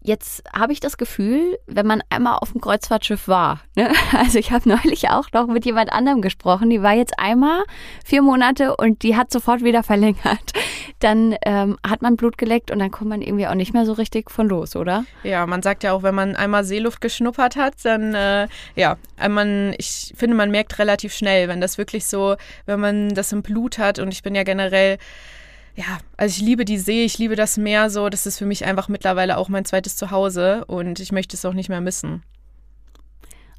Jetzt 0.06 0.44
habe 0.52 0.75
ich 0.75 0.80
das 0.80 0.99
Gefühl, 0.99 1.58
wenn 1.66 1.87
man 1.87 2.02
einmal 2.11 2.37
auf 2.37 2.52
dem 2.52 2.61
Kreuzfahrtschiff 2.61 3.26
war, 3.26 3.62
ne? 3.75 3.90
also 4.12 4.38
ich 4.38 4.52
habe 4.52 4.68
neulich 4.68 5.08
auch 5.08 5.32
noch 5.32 5.46
mit 5.46 5.64
jemand 5.64 5.90
anderem 5.94 6.20
gesprochen, 6.20 6.68
die 6.68 6.82
war 6.82 6.92
jetzt 6.92 7.18
einmal 7.18 7.64
vier 8.04 8.20
Monate 8.20 8.76
und 8.76 9.02
die 9.02 9.16
hat 9.16 9.32
sofort 9.32 9.64
wieder 9.64 9.82
verlängert. 9.82 10.52
Dann 11.00 11.34
ähm, 11.46 11.78
hat 11.87 12.02
man 12.02 12.16
Blut 12.16 12.37
geleckt 12.37 12.70
und 12.70 12.80
dann 12.80 12.90
kommt 12.90 13.08
man 13.08 13.23
irgendwie 13.23 13.46
auch 13.46 13.54
nicht 13.54 13.73
mehr 13.73 13.87
so 13.87 13.94
richtig 13.94 14.30
von 14.30 14.46
los, 14.46 14.76
oder? 14.76 15.06
Ja, 15.23 15.46
man 15.46 15.62
sagt 15.62 15.82
ja 15.82 15.92
auch, 15.94 16.02
wenn 16.02 16.14
man 16.14 16.37
einmal 16.37 16.64
Seeluft 16.64 17.00
geschnuppert 17.00 17.56
hat, 17.56 17.75
dann 17.82 18.14
äh, 18.14 18.46
ja, 18.76 18.99
äh, 19.18 19.30
man, 19.30 19.75
ich 19.78 20.12
finde, 20.14 20.37
man 20.37 20.50
merkt 20.50 20.78
relativ 20.78 21.14
schnell, 21.14 21.49
wenn 21.49 21.62
das 21.62 21.78
wirklich 21.78 22.04
so, 22.06 22.37
wenn 22.66 22.78
man 22.78 23.14
das 23.14 23.32
im 23.32 23.42
Blut 23.42 23.78
hat 23.78 23.99
und 23.99 24.12
ich 24.12 24.23
bin 24.23 24.34
ja 24.34 24.42
generell 24.42 24.99
ja, 25.76 25.99
also 26.16 26.37
ich 26.38 26.47
liebe 26.47 26.64
die 26.64 26.78
See, 26.78 27.04
ich 27.04 27.19
liebe 27.19 27.37
das 27.37 27.57
Meer 27.57 27.90
so, 27.90 28.09
das 28.09 28.26
ist 28.26 28.38
für 28.38 28.47
mich 28.47 28.64
einfach 28.64 28.88
mittlerweile 28.88 29.38
auch 29.38 29.49
mein 29.49 29.64
zweites 29.64 29.97
Zuhause 29.97 30.64
und 30.66 31.00
ich 31.00 31.11
möchte 31.11 31.37
es 31.37 31.44
auch 31.44 31.53
nicht 31.53 31.68
mehr 31.68 31.81
missen. 31.81 32.22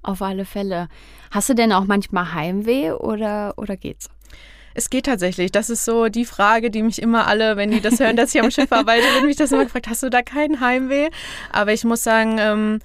Auf 0.02 0.22
alle 0.22 0.46
Fälle. 0.46 0.88
Hast 1.32 1.50
du 1.50 1.56
denn 1.56 1.74
auch 1.74 1.86
manchmal 1.86 2.34
Heimweh 2.34 2.92
oder, 2.92 3.56
oder 3.58 3.76
geht's? 3.76 4.10
Es 4.76 4.90
geht 4.90 5.06
tatsächlich. 5.06 5.52
Das 5.52 5.70
ist 5.70 5.84
so 5.84 6.10
die 6.10 6.26
Frage, 6.26 6.70
die 6.70 6.84
mich 6.84 7.02
immer 7.02 7.28
alle, 7.28 7.58
wenn 7.58 7.72
die 7.72 7.82
das 7.82 8.00
hören, 8.00 8.16
dass 8.16 8.36
ich 8.36 8.42
am 8.42 8.52
Schiff 8.52 8.72
arbeite, 8.72 9.04
wird 9.14 9.26
mich 9.26 9.38
das 9.38 9.52
immer 9.52 9.64
gefragt, 9.64 9.88
hast 9.88 10.04
du 10.04 10.10
da 10.10 10.22
keinen 10.22 10.60
Heimweh? 10.60 11.10
Aber 11.52 11.74
ich 11.74 11.84
muss 11.86 12.04
sagen, 12.04 12.38
ähm, 12.40 12.80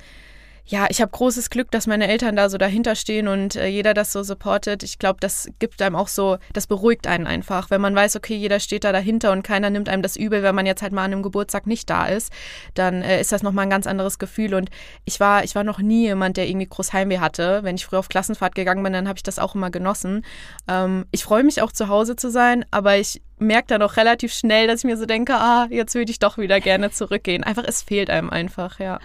ja, 0.71 0.87
ich 0.89 1.01
habe 1.01 1.11
großes 1.11 1.51
Glück, 1.51 1.73
dass 1.73 1.89
meine 1.89 2.07
Eltern 2.07 2.37
da 2.37 2.49
so 2.49 2.57
dahinter 2.57 2.95
stehen 2.95 3.27
und 3.27 3.57
äh, 3.57 3.67
jeder 3.67 3.93
das 3.93 4.13
so 4.13 4.23
supportet. 4.23 4.85
Ich 4.85 5.01
glaube, 5.01 5.19
das 5.21 5.49
gibt 5.59 5.83
einem 5.83 5.97
auch 5.97 6.07
so, 6.07 6.39
das 6.53 6.69
beruhigt 6.69 7.09
einen 7.09 7.27
einfach, 7.27 7.71
wenn 7.71 7.81
man 7.81 7.97
weiß, 7.97 8.15
okay, 8.15 8.37
jeder 8.37 8.61
steht 8.61 8.85
da 8.85 8.93
dahinter 8.93 9.33
und 9.33 9.43
keiner 9.43 9.69
nimmt 9.71 9.89
einem 9.89 10.03
das 10.03 10.15
übel, 10.15 10.45
wenn 10.45 10.55
man 10.55 10.67
jetzt 10.67 10.81
halt 10.81 10.93
mal 10.93 11.05
an 11.05 11.13
einem 11.13 11.25
Geburtstag 11.25 11.67
nicht 11.67 11.91
da 11.91 12.07
ist, 12.07 12.33
dann 12.75 13.03
äh, 13.03 13.21
ist 13.21 13.33
das 13.33 13.43
nochmal 13.43 13.67
ein 13.67 13.71
ganz 13.71 13.89
anderes 13.89 14.21
Gefühl. 14.21 14.55
Und 14.55 14.71
ich 15.05 15.19
war, 15.19 15.43
ich 15.43 15.57
war 15.57 15.65
noch 15.65 15.81
nie 15.81 16.03
jemand, 16.03 16.37
der 16.37 16.49
irgendwie 16.49 16.69
groß 16.69 16.93
Heimweh 16.93 17.19
hatte. 17.19 17.65
Wenn 17.65 17.75
ich 17.75 17.85
früher 17.85 17.99
auf 17.99 18.09
Klassenfahrt 18.09 18.55
gegangen 18.55 18.85
bin, 18.85 18.93
dann 18.93 19.09
habe 19.09 19.17
ich 19.17 19.25
das 19.25 19.41
auch 19.41 19.57
immer 19.57 19.73
genossen. 19.73 20.25
Ähm, 20.69 21.05
ich 21.11 21.25
freue 21.25 21.43
mich 21.43 21.63
auch 21.63 21.73
zu 21.73 21.89
Hause 21.89 22.15
zu 22.15 22.31
sein, 22.31 22.65
aber 22.71 22.97
ich 22.97 23.23
merke 23.41 23.69
dann 23.69 23.83
auch 23.83 23.97
relativ 23.97 24.33
schnell, 24.33 24.67
dass 24.67 24.81
ich 24.81 24.85
mir 24.85 24.97
so 24.97 25.07
denke, 25.07 25.35
ah, 25.35 25.67
jetzt 25.71 25.95
würde 25.95 26.11
ich 26.11 26.19
doch 26.19 26.39
wieder 26.39 26.61
gerne 26.61 26.91
zurückgehen. 26.93 27.43
Einfach, 27.43 27.65
es 27.67 27.83
fehlt 27.83 28.11
einem 28.11 28.31
einfach, 28.31 28.79
ja. 28.79 29.01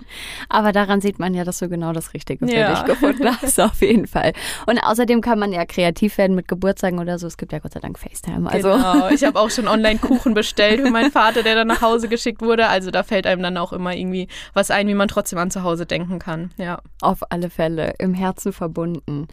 Aber 0.50 0.71
daran 0.71 1.02
sieht 1.02 1.17
man 1.19 1.34
ja, 1.34 1.43
dass 1.43 1.60
du 1.60 1.69
genau 1.69 1.93
das 1.93 2.13
Richtige 2.13 2.45
für 2.48 2.54
Ja. 2.54 2.74
dich 2.74 2.86
gefunden 2.86 3.28
hast, 3.41 3.60
auf 3.60 3.82
jeden 3.82 4.08
Fall. 4.08 4.34
Und 4.67 4.80
außerdem 4.80 5.21
kann 5.21 5.39
man 5.39 5.52
ja 5.54 5.65
kreativ 5.65 6.17
werden 6.17 6.36
mit 6.36 6.48
Geburtstagen 6.48 7.00
oder 7.00 7.17
so. 7.17 7.28
Es 7.28 7.38
gibt 7.38 7.52
ja 7.52 7.60
Gott 7.60 7.74
sei 7.74 7.80
Dank 7.80 7.98
FaceTime. 7.98 8.50
Also 8.50 8.71
Genau. 8.71 9.08
Ich 9.10 9.24
habe 9.24 9.39
auch 9.39 9.50
schon 9.50 9.67
online 9.69 10.00
Kuchen 10.00 10.34
bestellt 10.34 10.82
für 10.82 10.91
meinen 10.91 11.12
Vater, 11.12 11.41
der 11.43 11.56
dann 11.56 11.67
nach 11.67 11.82
Hause 11.82 12.08
geschickt 12.10 12.41
wurde. 12.41 12.67
Also 12.67 12.91
da 12.91 13.04
fällt 13.04 13.26
einem 13.28 13.41
dann 13.41 13.58
auch 13.58 13.74
immer 13.74 13.95
irgendwie 13.95 14.28
was 14.54 14.69
ein, 14.71 14.88
wie 14.88 14.93
man 14.95 15.08
trotzdem 15.08 15.39
an 15.39 15.50
zu 15.52 15.63
Hause 15.63 15.86
denken 15.86 16.19
kann. 16.19 16.52
Ja. 16.58 16.80
auf 17.02 17.19
alle 17.32 17.50
Fälle 17.50 17.93
im 18.00 18.13
Herzen 18.13 18.52
verbunden. 18.54 19.28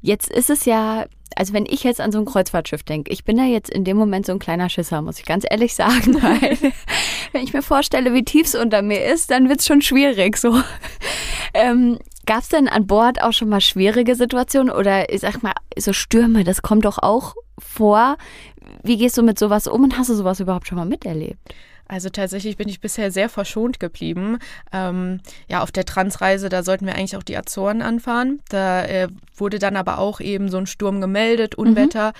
Jetzt 0.00 0.30
ist 0.30 0.48
es 0.48 0.64
ja, 0.64 1.06
also 1.36 1.52
wenn 1.52 1.66
ich 1.66 1.84
jetzt 1.84 2.00
an 2.00 2.12
so 2.12 2.18
ein 2.18 2.24
Kreuzfahrtschiff 2.24 2.82
denke, 2.82 3.12
ich 3.12 3.24
bin 3.24 3.36
da 3.36 3.44
jetzt 3.44 3.70
in 3.70 3.84
dem 3.84 3.96
Moment 3.96 4.26
so 4.26 4.32
ein 4.32 4.38
kleiner 4.38 4.68
Schisser, 4.68 5.02
muss 5.02 5.18
ich 5.18 5.24
ganz 5.24 5.44
ehrlich 5.48 5.74
sagen, 5.74 6.14
weil 6.22 6.56
wenn 7.32 7.44
ich 7.44 7.52
mir 7.52 7.62
vorstelle, 7.62 8.14
wie 8.14 8.24
tief 8.24 8.46
es 8.46 8.54
unter 8.54 8.82
mir 8.82 9.04
ist, 9.04 9.30
dann 9.30 9.48
wird 9.48 9.60
es 9.60 9.66
schon 9.66 9.82
schwierig. 9.82 10.36
So. 10.36 10.60
Ähm, 11.54 11.98
Gab 12.28 12.42
es 12.42 12.50
denn 12.50 12.68
an 12.68 12.86
Bord 12.86 13.22
auch 13.22 13.32
schon 13.32 13.48
mal 13.48 13.62
schwierige 13.62 14.14
Situationen 14.14 14.70
oder 14.70 15.10
ich 15.10 15.22
sag 15.22 15.42
mal, 15.42 15.54
so 15.78 15.94
Stürme, 15.94 16.44
das 16.44 16.60
kommt 16.60 16.84
doch 16.84 16.98
auch 16.98 17.34
vor. 17.58 18.18
Wie 18.82 18.98
gehst 18.98 19.16
du 19.16 19.22
mit 19.22 19.38
sowas 19.38 19.66
um 19.66 19.84
und 19.84 19.96
hast 19.96 20.10
du 20.10 20.14
sowas 20.14 20.38
überhaupt 20.38 20.68
schon 20.68 20.76
mal 20.76 20.84
miterlebt? 20.84 21.40
Also 21.88 22.10
tatsächlich 22.10 22.58
bin 22.58 22.68
ich 22.68 22.80
bisher 22.80 23.10
sehr 23.10 23.30
verschont 23.30 23.80
geblieben. 23.80 24.38
Ähm, 24.72 25.20
ja, 25.48 25.62
auf 25.62 25.72
der 25.72 25.86
Transreise, 25.86 26.50
da 26.50 26.62
sollten 26.62 26.86
wir 26.86 26.94
eigentlich 26.94 27.16
auch 27.16 27.22
die 27.22 27.36
Azoren 27.36 27.80
anfahren. 27.80 28.40
Da 28.50 28.84
äh, 28.84 29.08
wurde 29.34 29.58
dann 29.58 29.76
aber 29.76 29.98
auch 29.98 30.20
eben 30.20 30.50
so 30.50 30.58
ein 30.58 30.66
Sturm 30.66 31.00
gemeldet, 31.00 31.54
Unwetter. 31.54 32.12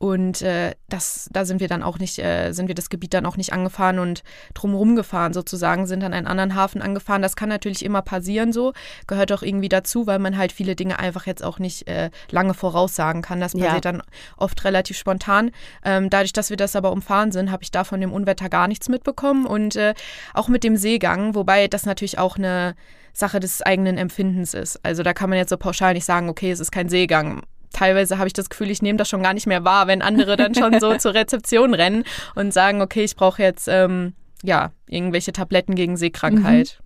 Und 0.00 0.40
äh, 0.40 0.72
das, 0.88 1.28
da 1.30 1.44
sind 1.44 1.60
wir 1.60 1.68
dann 1.68 1.82
auch 1.82 1.98
nicht, 1.98 2.18
äh, 2.18 2.52
sind 2.52 2.68
wir 2.68 2.74
das 2.74 2.88
Gebiet 2.88 3.12
dann 3.12 3.26
auch 3.26 3.36
nicht 3.36 3.52
angefahren 3.52 3.98
und 3.98 4.22
drumherum 4.54 4.96
gefahren 4.96 5.34
sozusagen, 5.34 5.86
sind 5.86 6.02
an 6.02 6.14
einen 6.14 6.26
anderen 6.26 6.54
Hafen 6.54 6.80
angefahren. 6.80 7.20
Das 7.20 7.36
kann 7.36 7.50
natürlich 7.50 7.84
immer 7.84 8.00
passieren 8.00 8.54
so, 8.54 8.72
gehört 9.06 9.30
auch 9.30 9.42
irgendwie 9.42 9.68
dazu, 9.68 10.06
weil 10.06 10.18
man 10.18 10.38
halt 10.38 10.52
viele 10.52 10.74
Dinge 10.74 10.98
einfach 10.98 11.26
jetzt 11.26 11.44
auch 11.44 11.58
nicht 11.58 11.86
äh, 11.86 12.08
lange 12.30 12.54
voraussagen 12.54 13.20
kann. 13.20 13.40
Das 13.40 13.52
Ja. 13.52 13.66
passiert 13.66 13.84
dann 13.84 14.02
oft 14.38 14.64
relativ 14.64 14.96
spontan. 14.96 15.50
Ähm, 15.84 16.08
dadurch, 16.08 16.32
dass 16.32 16.48
wir 16.48 16.56
das 16.56 16.76
aber 16.76 16.92
umfahren 16.92 17.30
sind, 17.30 17.50
habe 17.50 17.62
ich 17.62 17.70
da 17.70 17.84
von 17.84 18.00
dem 18.00 18.14
Unwetter 18.14 18.48
gar 18.48 18.68
nichts 18.68 18.88
mitbekommen 18.88 19.44
und 19.44 19.76
äh, 19.76 19.92
auch 20.32 20.48
mit 20.48 20.64
dem 20.64 20.78
Seegang, 20.78 21.34
wobei 21.34 21.68
das 21.68 21.84
natürlich 21.84 22.18
auch 22.18 22.38
eine 22.38 22.74
Sache 23.12 23.38
des 23.38 23.60
eigenen 23.60 23.98
Empfindens 23.98 24.54
ist. 24.54 24.82
Also 24.82 25.02
da 25.02 25.12
kann 25.12 25.28
man 25.28 25.38
jetzt 25.38 25.50
so 25.50 25.58
pauschal 25.58 25.92
nicht 25.92 26.06
sagen, 26.06 26.30
okay, 26.30 26.50
es 26.50 26.60
ist 26.60 26.72
kein 26.72 26.88
Seegang. 26.88 27.42
Teilweise 27.72 28.18
habe 28.18 28.26
ich 28.26 28.32
das 28.32 28.50
Gefühl, 28.50 28.70
ich 28.70 28.82
nehme 28.82 28.98
das 28.98 29.08
schon 29.08 29.22
gar 29.22 29.34
nicht 29.34 29.46
mehr 29.46 29.64
wahr, 29.64 29.86
wenn 29.86 30.02
andere 30.02 30.36
dann 30.36 30.54
schon 30.54 30.80
so 30.80 30.94
zur 30.98 31.14
Rezeption 31.14 31.74
rennen 31.74 32.04
und 32.34 32.52
sagen, 32.52 32.82
okay, 32.82 33.04
ich 33.04 33.16
brauche 33.16 33.42
jetzt 33.42 33.68
ähm, 33.68 34.14
ja 34.42 34.72
irgendwelche 34.88 35.32
Tabletten 35.32 35.74
gegen 35.74 35.96
Seekrankheit. 35.96 36.80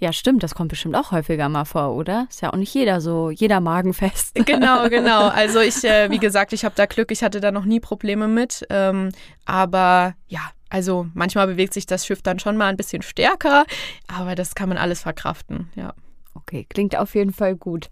Ja, 0.00 0.12
stimmt, 0.12 0.44
das 0.44 0.54
kommt 0.54 0.68
bestimmt 0.68 0.94
auch 0.94 1.10
häufiger 1.10 1.48
mal 1.48 1.64
vor, 1.64 1.94
oder? 1.94 2.28
Ist 2.30 2.40
ja 2.40 2.52
auch 2.52 2.56
nicht 2.56 2.72
jeder 2.72 3.00
so, 3.00 3.30
jeder 3.30 3.60
magenfest. 3.60 4.36
Genau, 4.46 4.88
genau. 4.88 5.28
Also 5.28 5.60
ich, 5.60 5.82
äh, 5.84 6.10
wie 6.10 6.18
gesagt, 6.20 6.52
ich 6.52 6.64
habe 6.64 6.74
da 6.76 6.86
Glück, 6.86 7.10
ich 7.10 7.22
hatte 7.22 7.40
da 7.40 7.50
noch 7.50 7.64
nie 7.64 7.80
Probleme 7.80 8.28
mit. 8.28 8.64
Ähm, 8.70 9.10
aber 9.44 10.14
ja, 10.28 10.40
also 10.70 11.06
manchmal 11.14 11.48
bewegt 11.48 11.74
sich 11.74 11.86
das 11.86 12.06
Schiff 12.06 12.22
dann 12.22 12.38
schon 12.38 12.56
mal 12.56 12.66
ein 12.66 12.76
bisschen 12.76 13.02
stärker, 13.02 13.64
aber 14.06 14.34
das 14.34 14.54
kann 14.54 14.68
man 14.68 14.78
alles 14.78 15.02
verkraften, 15.02 15.70
ja. 15.74 15.94
Okay, 16.34 16.66
klingt 16.68 16.96
auf 16.96 17.14
jeden 17.14 17.32
Fall 17.32 17.56
gut. 17.56 17.88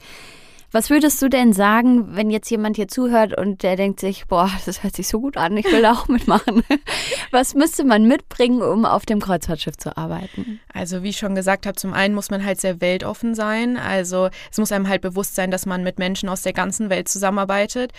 Was 0.77 0.91
würdest 0.91 1.23
du 1.23 1.31
denn 1.31 1.55
sagen, 1.55 2.17
wenn 2.17 2.29
jetzt 2.29 2.51
jemand 2.51 2.77
hier 2.77 2.87
zuhört 2.87 3.35
und 3.35 3.63
der 3.63 3.77
denkt 3.77 3.99
sich, 3.99 4.27
boah, 4.27 4.51
das 4.67 4.83
hört 4.83 4.95
sich 4.95 5.09
so 5.09 5.23
gut 5.23 5.39
an, 5.39 5.57
ich 5.57 5.65
will 5.73 5.81
da 5.81 5.93
auch 5.93 6.07
mitmachen. 6.07 6.63
Was 7.31 7.55
müsste 7.55 7.83
man 7.83 8.07
mitbringen, 8.07 8.61
um 8.61 8.85
auf 8.85 9.07
dem 9.07 9.19
Kreuzfahrtschiff 9.19 9.79
zu 9.79 9.97
arbeiten? 9.97 10.61
Also 10.71 11.03
wie 11.03 11.09
ich 11.09 11.17
schon 11.17 11.35
gesagt 11.35 11.65
habe, 11.65 11.77
zum 11.77 11.95
einen 11.95 12.15
muss 12.15 12.31
man 12.31 12.45
halt 12.45 12.61
sehr 12.61 12.83
weltoffen 12.83 13.35
sein. 13.35 13.79
Also 13.79 14.29
es 14.51 14.59
muss 14.59 14.71
einem 14.71 14.87
halt 14.87 15.01
bewusst 15.01 15.35
sein, 15.35 15.51
dass 15.51 15.65
man 15.65 15.83
mit 15.83 15.99
Menschen 15.99 16.29
aus 16.29 16.43
der 16.43 16.53
ganzen 16.53 16.91
Welt 16.91 17.09
zusammenarbeitet. 17.09 17.93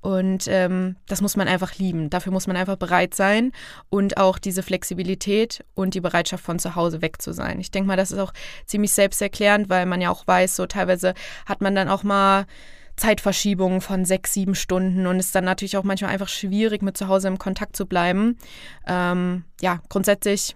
Und 0.00 0.48
ähm, 0.48 0.96
das 1.06 1.22
muss 1.22 1.36
man 1.36 1.46
einfach 1.46 1.76
lieben. 1.76 2.10
Dafür 2.10 2.32
muss 2.32 2.48
man 2.48 2.56
einfach 2.56 2.76
bereit 2.76 3.14
sein 3.14 3.52
und 3.90 4.18
auch 4.18 4.38
diese 4.38 4.62
Flexibilität 4.62 5.64
und 5.74 5.94
die 5.94 6.02
Bereitschaft 6.02 6.44
von 6.44 6.58
zu 6.58 6.74
Hause 6.74 7.00
weg 7.00 7.22
zu 7.22 7.32
sein. 7.32 7.58
Ich 7.60 7.70
denke 7.70 7.86
mal, 7.86 7.96
das 7.96 8.10
ist 8.10 8.18
auch 8.18 8.34
ziemlich 8.66 8.92
selbsterklärend, 8.92 9.70
weil 9.70 9.86
man 9.86 10.02
ja 10.02 10.10
auch 10.10 10.26
weiß, 10.26 10.56
so 10.56 10.66
teilweise 10.66 11.14
hat 11.46 11.62
man 11.62 11.74
dann 11.74 11.88
auch 11.88 12.02
mal 12.02 12.23
Zeitverschiebungen 12.96 13.80
von 13.80 14.04
sechs, 14.04 14.32
sieben 14.32 14.54
Stunden 14.54 15.06
und 15.06 15.18
ist 15.18 15.34
dann 15.34 15.44
natürlich 15.44 15.76
auch 15.76 15.82
manchmal 15.82 16.12
einfach 16.12 16.28
schwierig, 16.28 16.82
mit 16.82 16.96
zu 16.96 17.08
Hause 17.08 17.28
im 17.28 17.38
Kontakt 17.38 17.76
zu 17.76 17.86
bleiben. 17.86 18.38
Ähm, 18.86 19.44
ja, 19.60 19.80
grundsätzlich 19.88 20.54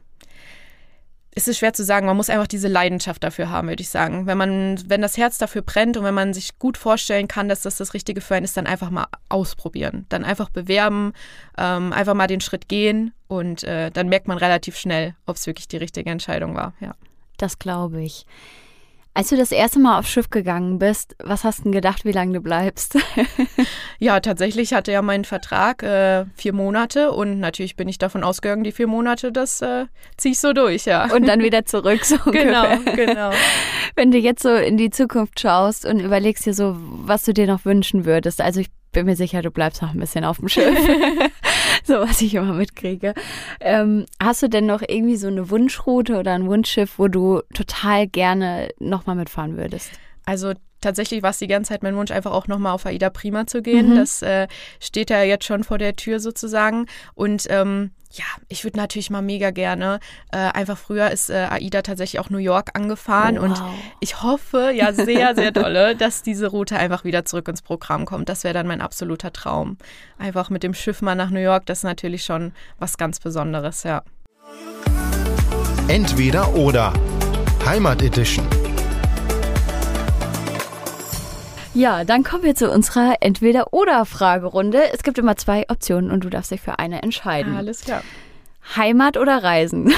ist 1.35 1.49
es 1.49 1.59
schwer 1.59 1.73
zu 1.73 1.85
sagen. 1.85 2.07
Man 2.07 2.17
muss 2.17 2.31
einfach 2.31 2.47
diese 2.47 2.69
Leidenschaft 2.69 3.23
dafür 3.23 3.51
haben, 3.51 3.69
würde 3.69 3.83
ich 3.83 3.89
sagen. 3.89 4.27
Wenn 4.27 4.39
man, 4.39 4.79
wenn 4.89 5.03
das 5.03 5.17
Herz 5.17 5.39
dafür 5.39 5.63
brennt 5.63 5.97
und 5.97 6.05
wenn 6.05 6.15
man 6.15 6.35
sich 6.35 6.59
gut 6.59 6.77
vorstellen 6.77 7.29
kann, 7.29 7.49
dass 7.49 7.63
das 7.63 7.77
das 7.77 7.95
Richtige 7.95 8.21
für 8.21 8.35
einen 8.35 8.45
ist, 8.45 8.57
dann 8.57 8.67
einfach 8.67 8.91
mal 8.91 9.07
ausprobieren. 9.29 10.07
Dann 10.09 10.25
einfach 10.25 10.51
bewerben, 10.51 11.13
ähm, 11.57 11.93
einfach 11.93 12.15
mal 12.15 12.27
den 12.27 12.41
Schritt 12.41 12.69
gehen 12.69 13.13
und 13.29 13.63
äh, 13.65 13.91
dann 13.91 14.09
merkt 14.09 14.27
man 14.27 14.39
relativ 14.39 14.77
schnell, 14.77 15.15
ob 15.27 15.37
es 15.37 15.47
wirklich 15.47 15.69
die 15.69 15.77
richtige 15.77 16.11
Entscheidung 16.11 16.55
war. 16.55 16.75
Ja. 16.81 16.95
Das 17.37 17.59
glaube 17.59 18.03
ich. 18.03 18.27
Als 19.19 19.31
du 19.31 19.37
das 19.37 19.51
erste 19.51 19.81
Mal 19.81 19.99
aufs 19.99 20.11
Schiff 20.11 20.31
gegangen 20.31 20.79
bist, 20.79 21.17
was 21.21 21.43
hast 21.43 21.59
du 21.59 21.63
denn 21.65 21.73
gedacht, 21.73 22.05
wie 22.05 22.13
lange 22.13 22.35
du 22.35 22.41
bleibst? 22.41 22.97
ja, 23.99 24.21
tatsächlich 24.21 24.75
hatte 24.75 24.93
ja 24.93 25.03
mein 25.03 25.25
Vertrag 25.25 25.83
äh, 25.83 26.27
vier 26.37 26.53
Monate 26.53 27.11
und 27.11 27.41
natürlich 27.41 27.75
bin 27.75 27.89
ich 27.89 27.99
davon 27.99 28.23
ausgegangen, 28.23 28.63
die 28.63 28.71
vier 28.71 28.87
Monate, 28.87 29.33
das 29.33 29.61
äh, 29.61 29.87
ziehe 30.17 30.35
ich 30.35 30.39
so 30.39 30.53
durch, 30.53 30.85
ja. 30.85 31.13
Und 31.13 31.27
dann 31.27 31.41
wieder 31.41 31.65
zurück, 31.67 32.05
so 32.05 32.17
Genau, 32.31 32.79
genau. 32.95 33.33
Wenn 33.97 34.13
du 34.13 34.19
jetzt 34.19 34.45
so 34.45 34.55
in 34.55 34.77
die 34.77 34.91
Zukunft 34.91 35.41
schaust 35.41 35.85
und 35.85 35.99
überlegst 35.99 36.47
dir 36.47 36.55
so, 36.55 36.77
was 36.79 37.25
du 37.25 37.35
dir 37.35 37.49
noch 37.49 37.65
wünschen 37.65 38.05
würdest. 38.05 38.41
Also 38.41 38.61
ich 38.61 38.69
bin 38.93 39.07
mir 39.07 39.17
sicher, 39.17 39.43
du 39.43 39.51
bleibst 39.51 39.83
noch 39.83 39.95
ein 39.95 39.99
bisschen 39.99 40.25
auf 40.25 40.39
dem 40.39 40.49
Schiff. 40.49 40.79
so 41.89 41.95
was 42.01 42.21
ich 42.21 42.35
immer 42.35 42.53
mitkriege. 42.53 43.15
Ähm, 43.61 44.07
hast 44.23 44.43
du 44.43 44.49
denn 44.49 44.67
noch 44.67 44.83
irgendwie 44.87 45.17
so 45.17 45.27
eine 45.27 45.51
Wunschroute 45.51 46.19
oder 46.19 46.35
ein 46.35 46.47
Wunschschiff, 46.47 46.99
wo 46.99 47.09
du 47.09 47.43
total 47.55 48.07
gerne 48.07 48.69
nochmal 48.79 49.17
mitfahren 49.17 49.57
würdest? 49.57 49.91
Also 50.25 50.53
tatsächlich 50.81 51.23
war 51.23 51.31
es 51.31 51.39
die 51.39 51.47
ganze 51.49 51.71
Zeit 51.71 51.83
mein 51.83 51.97
Wunsch, 51.97 52.11
einfach 52.11 52.33
auch 52.33 52.47
nochmal 52.47 52.75
auf 52.75 52.87
Aida 52.87 53.11
Prima 53.11 53.47
zu 53.47 53.63
gehen. 53.63 53.91
Mhm. 53.91 53.97
Das 53.97 54.23
äh, 54.23 54.47
steht 54.79 55.11
ja 55.11 55.23
jetzt 55.23 55.47
schon 55.47 55.65
vor 55.65 55.79
der 55.79 55.97
Tür 55.97 56.21
sozusagen. 56.21 56.87
Und 57.15 57.47
ähm, 57.49 57.91
ja, 58.11 58.25
ich 58.49 58.65
würde 58.65 58.79
natürlich 58.79 59.11
mal 59.11 59.23
mega 59.23 59.51
gerne. 59.51 60.01
Äh, 60.33 60.39
einfach 60.39 60.79
früher 60.79 61.11
ist 61.11 61.31
äh, 61.31 61.47
AIDA 61.51 61.83
tatsächlich 61.83 62.21
auch 62.21 62.31
New 62.31 62.39
York 62.39 62.71
angefahren 62.75 63.39
oh, 63.39 63.43
wow. 63.43 63.49
und 63.49 63.63
ich 64.01 64.23
hoffe 64.23 64.73
ja 64.75 64.93
sehr, 64.93 65.35
sehr 65.37 65.51
dolle, 65.51 65.95
dass 65.95 66.23
diese 66.23 66.49
Route 66.49 66.77
einfach 66.77 67.05
wieder 67.05 67.25
zurück 67.25 67.49
ins 67.49 67.63
Programm 67.63 68.05
kommt. 68.07 68.29
Das 68.29 68.45
wäre 68.45 68.55
dann 68.55 68.67
mein 68.67 68.81
absoluter 68.81 69.33
Traum. 69.33 69.77
Einfach 70.19 70.51
mit 70.51 70.63
dem 70.63 70.75
Schiff 70.75 71.03
mal 71.03 71.15
nach 71.15 71.31
New 71.31 71.41
York, 71.41 71.67
das 71.67 71.79
ist 71.79 71.85
natürlich 71.85 72.25
schon 72.25 72.53
was 72.79 72.97
ganz 72.97 73.21
Besonderes, 73.21 73.83
ja. 73.83 74.03
Entweder 75.89 76.55
oder. 76.55 76.93
Heimat 77.65 78.03
Edition. 78.03 78.47
Ja, 81.79 82.03
dann 82.03 82.25
kommen 82.25 82.43
wir 82.43 82.57
zu 82.57 82.73
unserer 82.73 83.19
Entweder-Oder-Fragerunde. 83.21 84.93
Es 84.93 85.05
gibt 85.05 85.17
immer 85.17 85.37
zwei 85.37 85.65
Optionen 85.69 86.11
und 86.11 86.25
du 86.25 86.29
darfst 86.29 86.51
dich 86.51 86.61
für 86.61 86.81
eine 86.81 87.03
entscheiden. 87.05 87.57
Alles 87.57 87.83
klar. 87.83 88.03
Heimat 88.75 89.17
oder 89.17 89.45
Reisen? 89.45 89.93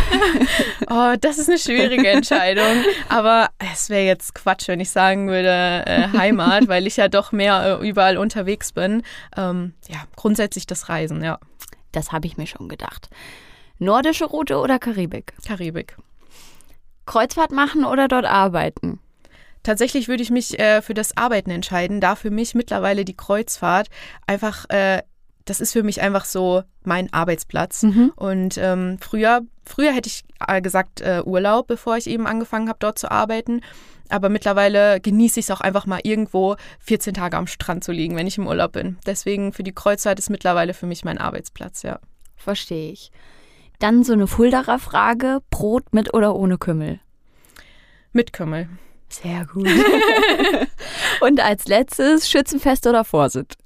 oh, 0.91 1.15
das 1.19 1.39
ist 1.39 1.49
eine 1.49 1.57
schwierige 1.57 2.07
Entscheidung. 2.07 2.85
Aber 3.09 3.49
es 3.73 3.89
wäre 3.89 4.05
jetzt 4.05 4.35
Quatsch, 4.35 4.69
wenn 4.69 4.79
ich 4.79 4.91
sagen 4.91 5.29
würde 5.29 5.87
äh, 5.87 6.09
Heimat, 6.19 6.69
weil 6.69 6.87
ich 6.87 6.99
ja 6.99 7.09
doch 7.09 7.33
mehr 7.33 7.81
äh, 7.81 7.89
überall 7.89 8.19
unterwegs 8.19 8.73
bin. 8.73 9.03
Ähm, 9.35 9.73
ja, 9.89 10.01
grundsätzlich 10.17 10.67
das 10.67 10.91
Reisen, 10.91 11.25
ja. 11.25 11.39
Das 11.93 12.13
habe 12.13 12.27
ich 12.27 12.37
mir 12.37 12.47
schon 12.47 12.69
gedacht. 12.69 13.09
Nordische 13.79 14.27
Route 14.27 14.59
oder 14.59 14.79
Karibik? 14.79 15.33
Karibik. 15.49 15.97
Kreuzfahrt 17.07 17.53
machen 17.53 17.87
oder 17.87 18.07
dort 18.07 18.27
arbeiten? 18.27 19.01
Tatsächlich 19.63 20.09
würde 20.09 20.23
ich 20.23 20.31
mich 20.31 20.59
äh, 20.59 20.83
für 20.83 20.95
das 20.95 21.17
Arbeiten 21.17 21.51
entscheiden, 21.51 22.01
da 22.01 22.17
für 22.17 22.31
mich 22.31 22.55
mittlerweile 22.55 23.05
die 23.05 23.17
Kreuzfahrt 23.17 23.89
einfach, 24.27 24.69
äh, 24.71 25.03
das 25.45 25.61
ist 25.61 25.73
für 25.73 25.83
mich 25.83 26.01
einfach 26.01 26.25
so 26.25 26.63
mein 26.85 27.13
Arbeitsplatz. 27.13 27.83
Mhm. 27.83 28.13
Und 28.17 28.57
ähm, 28.59 28.99
früher, 29.01 29.43
früher 29.65 29.93
hätte 29.93 30.09
ich 30.09 30.25
äh, 30.47 30.63
gesagt 30.63 31.01
äh, 31.03 31.23
Urlaub, 31.25 31.67
bevor 31.67 31.97
ich 31.97 32.07
eben 32.07 32.27
angefangen 32.27 32.69
habe, 32.69 32.79
dort 32.81 32.99
zu 32.99 33.11
arbeiten. 33.11 33.61
Aber 34.09 34.29
mittlerweile 34.29 35.01
genieße 35.01 35.41
ich 35.41 35.47
es 35.47 35.51
auch 35.51 35.61
einfach 35.61 35.87
mal 35.87 36.01
irgendwo 36.03 36.57
14 36.81 37.15
Tage 37.15 37.37
am 37.37 37.47
Strand 37.47 37.85
zu 37.85 37.93
liegen, 37.93 38.17
wenn 38.17 38.27
ich 38.27 38.39
im 38.39 38.47
Urlaub 38.47 38.73
bin. 38.73 38.99
Deswegen 39.07 39.53
für 39.53 39.63
die 39.63 39.73
Kreuzfahrt 39.73 40.19
ist 40.19 40.31
mittlerweile 40.31 40.75
für 40.75 40.87
mich 40.87 41.05
mein 41.05 41.19
Arbeitsplatz, 41.19 41.83
ja. 41.83 42.01
Verstehe 42.37 42.91
ich. 42.91 43.13
Dann 43.79 44.03
so 44.03 44.13
eine 44.13 44.27
Fuldaer 44.27 44.79
Frage: 44.79 45.41
Brot 45.51 45.93
mit 45.93 46.13
oder 46.13 46.35
ohne 46.35 46.59
Kümmel? 46.59 47.01
Mit 48.13 48.33
Kümmel. 48.33 48.69
Sehr 49.11 49.45
gut. 49.53 49.69
Und 51.21 51.41
als 51.41 51.67
letztes 51.67 52.31
Schützenfest 52.31 52.87
oder 52.87 53.05
Vorsitt? 53.05 53.57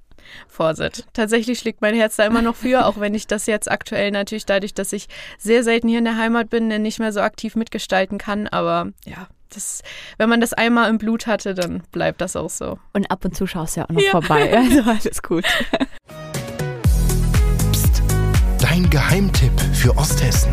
Vorsitt. 0.49 1.07
Tatsächlich 1.13 1.59
schlägt 1.59 1.81
mein 1.81 1.95
Herz 1.95 2.17
da 2.17 2.25
immer 2.25 2.43
noch 2.43 2.57
für, 2.57 2.87
auch 2.87 2.99
wenn 2.99 3.15
ich 3.15 3.27
das 3.27 3.47
jetzt 3.47 3.71
aktuell 3.71 4.11
natürlich 4.11 4.47
dadurch, 4.47 4.75
dass 4.75 4.93
ich 4.93 5.09
sehr 5.39 5.63
selten 5.63 5.89
hier 5.89 5.99
in 5.99 6.05
der 6.05 6.17
Heimat 6.17 6.51
bin, 6.51 6.69
nicht 6.69 6.99
mehr 6.99 7.13
so 7.13 7.21
aktiv 7.21 7.57
mitgestalten 7.57 8.19
kann. 8.19 8.49
Aber 8.49 8.89
ja, 9.05 9.29
das, 9.55 9.83
wenn 10.19 10.29
man 10.29 10.41
das 10.41 10.53
einmal 10.53 10.91
im 10.91 10.99
Blut 10.99 11.27
hatte, 11.27 11.55
dann 11.55 11.83
bleibt 11.93 12.21
das 12.21 12.37
auch 12.37 12.51
so. 12.51 12.79
Und 12.93 13.11
ab 13.11 13.25
und 13.25 13.37
zu 13.37 13.47
schaust 13.47 13.77
du 13.77 13.81
ja 13.81 13.87
auch 13.87 13.91
noch 13.91 14.03
ja. 14.03 14.11
vorbei. 14.11 14.53
Also 14.65 14.91
alles 14.91 15.23
gut. 15.23 15.45
Psst, 17.73 18.03
dein 18.59 18.89
Geheimtipp 18.91 19.53
für 19.73 19.97
Osthessen. 19.97 20.53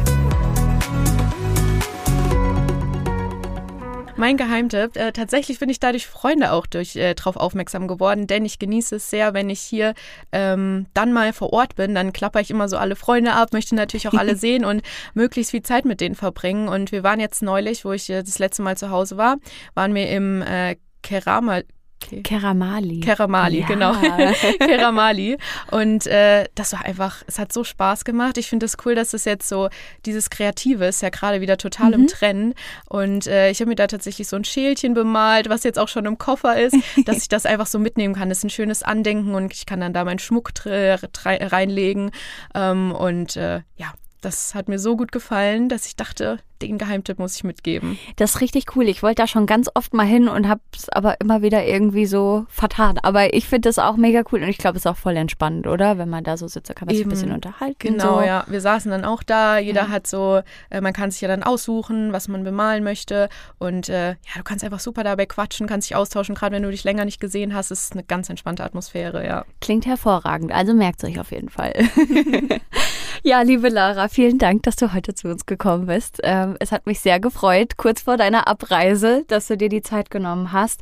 Mein 4.21 4.37
Geheimtipp. 4.37 4.97
Äh, 4.97 5.13
tatsächlich 5.13 5.57
bin 5.57 5.69
ich 5.69 5.79
dadurch 5.79 6.05
Freunde 6.05 6.51
auch 6.51 6.67
durch, 6.67 6.95
äh, 6.95 7.15
drauf 7.15 7.37
aufmerksam 7.37 7.87
geworden, 7.87 8.27
denn 8.27 8.45
ich 8.45 8.59
genieße 8.59 8.97
es 8.97 9.09
sehr, 9.09 9.33
wenn 9.33 9.49
ich 9.49 9.59
hier 9.59 9.95
ähm, 10.31 10.85
dann 10.93 11.11
mal 11.11 11.33
vor 11.33 11.51
Ort 11.53 11.75
bin. 11.75 11.95
Dann 11.95 12.13
klapper 12.13 12.39
ich 12.39 12.51
immer 12.51 12.69
so 12.69 12.77
alle 12.77 12.95
Freunde 12.95 13.33
ab, 13.33 13.51
möchte 13.51 13.73
natürlich 13.73 14.07
auch 14.07 14.13
alle 14.13 14.35
sehen 14.37 14.63
und 14.63 14.83
möglichst 15.15 15.49
viel 15.49 15.63
Zeit 15.63 15.85
mit 15.85 16.01
denen 16.01 16.13
verbringen. 16.13 16.67
Und 16.67 16.91
wir 16.91 17.01
waren 17.01 17.19
jetzt 17.19 17.41
neulich, 17.41 17.83
wo 17.83 17.93
ich 17.93 18.11
äh, 18.11 18.21
das 18.21 18.37
letzte 18.37 18.61
Mal 18.61 18.77
zu 18.77 18.91
Hause 18.91 19.17
war, 19.17 19.37
waren 19.73 19.95
wir 19.95 20.07
im 20.07 20.43
äh, 20.43 20.75
Kerama 21.01 21.61
Okay. 22.03 22.21
Keramali. 22.23 22.99
Keramali, 22.99 23.59
ja. 23.59 23.67
genau. 23.67 23.93
Keramali. 24.59 25.37
Und 25.69 26.07
äh, 26.07 26.45
das 26.55 26.73
war 26.73 26.85
einfach, 26.85 27.23
es 27.27 27.39
hat 27.39 27.53
so 27.53 27.63
Spaß 27.63 28.05
gemacht. 28.05 28.37
Ich 28.37 28.49
finde 28.49 28.65
es 28.65 28.73
das 28.73 28.85
cool, 28.85 28.95
dass 28.95 29.13
es 29.13 29.25
jetzt 29.25 29.47
so 29.47 29.69
dieses 30.05 30.29
Kreative 30.29 30.85
ist 30.85 31.01
ja 31.01 31.09
gerade 31.09 31.41
wieder 31.41 31.57
total 31.57 31.89
mhm. 31.89 31.93
im 31.93 32.07
Trend. 32.07 32.55
Und 32.89 33.27
äh, 33.27 33.51
ich 33.51 33.59
habe 33.59 33.69
mir 33.69 33.75
da 33.75 33.87
tatsächlich 33.87 34.27
so 34.27 34.35
ein 34.35 34.43
Schälchen 34.43 34.93
bemalt, 34.93 35.49
was 35.49 35.63
jetzt 35.63 35.79
auch 35.79 35.87
schon 35.87 36.05
im 36.05 36.17
Koffer 36.17 36.59
ist, 36.59 36.75
dass 37.05 37.17
ich 37.17 37.29
das 37.29 37.45
einfach 37.45 37.67
so 37.67 37.79
mitnehmen 37.79 38.15
kann. 38.15 38.29
Das 38.29 38.39
ist 38.39 38.45
ein 38.45 38.49
schönes 38.49 38.83
Andenken 38.83 39.35
und 39.35 39.53
ich 39.53 39.65
kann 39.65 39.79
dann 39.79 39.93
da 39.93 40.03
meinen 40.03 40.19
Schmuck 40.19 40.51
reinlegen. 40.65 42.11
Ähm, 42.55 42.91
und 42.91 43.35
äh, 43.35 43.61
ja, 43.77 43.93
das 44.21 44.55
hat 44.55 44.69
mir 44.69 44.79
so 44.79 44.95
gut 44.95 45.11
gefallen, 45.11 45.67
dass 45.67 45.85
ich 45.85 45.95
dachte, 45.95 46.39
den 46.61 46.77
Geheimtipp 46.77 47.17
muss 47.19 47.35
ich 47.35 47.43
mitgeben. 47.43 47.97
Das 48.17 48.35
ist 48.35 48.41
richtig 48.41 48.75
cool. 48.75 48.87
Ich 48.87 49.01
wollte 49.01 49.23
da 49.23 49.27
schon 49.27 49.47
ganz 49.47 49.67
oft 49.73 49.93
mal 49.93 50.05
hin 50.05 50.27
und 50.27 50.47
habe 50.47 50.61
es 50.75 50.89
aber 50.89 51.19
immer 51.19 51.41
wieder 51.41 51.65
irgendwie 51.65 52.05
so 52.05 52.45
vertan. 52.49 52.99
Aber 53.01 53.33
ich 53.33 53.47
finde 53.47 53.69
das 53.69 53.79
auch 53.79 53.97
mega 53.97 54.21
cool 54.31 54.43
und 54.43 54.49
ich 54.49 54.59
glaube, 54.59 54.77
es 54.77 54.85
ist 54.85 54.87
auch 54.91 54.97
voll 54.97 55.17
entspannend, 55.17 55.65
oder? 55.65 55.97
Wenn 55.97 56.09
man 56.09 56.23
da 56.23 56.37
so 56.37 56.47
sitzt, 56.47 56.73
kann 56.75 56.85
man 56.85 56.95
sich 56.95 57.05
ein 57.05 57.09
bisschen 57.09 57.31
unterhalten. 57.31 57.77
Genau, 57.79 58.19
so. 58.19 58.21
ja. 58.21 58.45
Wir 58.47 58.61
saßen 58.61 58.91
dann 58.91 59.05
auch 59.05 59.23
da. 59.23 59.57
Jeder 59.57 59.83
ja. 59.83 59.89
hat 59.89 60.05
so, 60.07 60.41
äh, 60.69 60.81
man 60.81 60.93
kann 60.93 61.09
sich 61.09 61.21
ja 61.21 61.27
dann 61.27 61.43
aussuchen, 61.43 62.13
was 62.13 62.27
man 62.27 62.43
bemalen 62.43 62.83
möchte. 62.83 63.29
Und 63.57 63.89
äh, 63.89 64.09
ja, 64.09 64.37
du 64.37 64.43
kannst 64.43 64.63
einfach 64.63 64.79
super 64.79 65.03
dabei 65.03 65.25
quatschen, 65.25 65.67
kannst 65.67 65.89
dich 65.89 65.95
austauschen. 65.95 66.35
Gerade 66.35 66.55
wenn 66.55 66.63
du 66.63 66.69
dich 66.71 66.83
länger 66.83 67.05
nicht 67.05 67.19
gesehen 67.19 67.55
hast, 67.55 67.71
ist 67.71 67.93
eine 67.93 68.03
ganz 68.03 68.29
entspannte 68.29 68.63
Atmosphäre, 68.63 69.25
ja. 69.25 69.45
Klingt 69.61 69.87
hervorragend. 69.87 70.51
Also 70.51 70.73
merkt 70.73 71.03
es 71.03 71.09
euch 71.09 71.19
auf 71.19 71.31
jeden 71.31 71.49
Fall. 71.49 71.73
Ja, 73.23 73.41
liebe 73.41 73.69
Lara, 73.69 74.07
vielen 74.07 74.37
Dank, 74.37 74.63
dass 74.63 74.75
du 74.75 74.93
heute 74.93 75.13
zu 75.13 75.27
uns 75.27 75.45
gekommen 75.45 75.85
bist. 75.85 76.19
Ähm, 76.23 76.55
es 76.59 76.71
hat 76.71 76.85
mich 76.85 76.99
sehr 76.99 77.19
gefreut, 77.19 77.77
kurz 77.77 78.01
vor 78.01 78.17
deiner 78.17 78.47
Abreise, 78.47 79.23
dass 79.27 79.47
du 79.47 79.57
dir 79.57 79.69
die 79.69 79.81
Zeit 79.81 80.09
genommen 80.09 80.51
hast. 80.51 80.81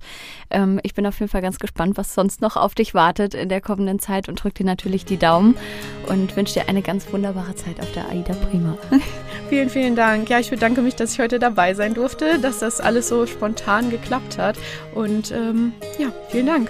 Ähm, 0.49 0.79
ich 0.83 0.93
bin 0.93 1.05
auf 1.05 1.19
jeden 1.19 1.31
Fall 1.31 1.41
ganz 1.41 1.59
gespannt, 1.59 1.97
was 1.97 2.13
sonst 2.13 2.41
noch 2.41 2.55
auf 2.55 2.75
dich 2.75 2.93
wartet 2.93 3.33
in 3.33 3.49
der 3.49 3.61
kommenden 3.61 3.99
Zeit 3.99 4.29
und 4.29 4.43
drück 4.43 4.55
dir 4.55 4.65
natürlich 4.65 5.05
die 5.05 5.17
Daumen 5.17 5.55
und 6.07 6.35
wünsche 6.35 6.55
dir 6.55 6.69
eine 6.69 6.81
ganz 6.81 7.11
wunderbare 7.11 7.55
Zeit 7.55 7.79
auf 7.79 7.91
der 7.91 8.09
AIDA 8.09 8.33
Prima. 8.33 8.77
Vielen, 9.49 9.69
vielen 9.71 9.95
Dank. 9.95 10.29
Ja, 10.29 10.39
ich 10.39 10.51
bedanke 10.51 10.83
mich, 10.83 10.95
dass 10.95 11.13
ich 11.13 11.19
heute 11.19 11.39
dabei 11.39 11.73
sein 11.73 11.95
durfte, 11.95 12.37
dass 12.37 12.59
das 12.59 12.79
alles 12.79 13.07
so 13.09 13.25
spontan 13.25 13.89
geklappt 13.89 14.37
hat. 14.37 14.59
Und 14.93 15.31
ähm, 15.31 15.73
ja, 15.97 16.09
vielen 16.29 16.45
Dank. 16.45 16.69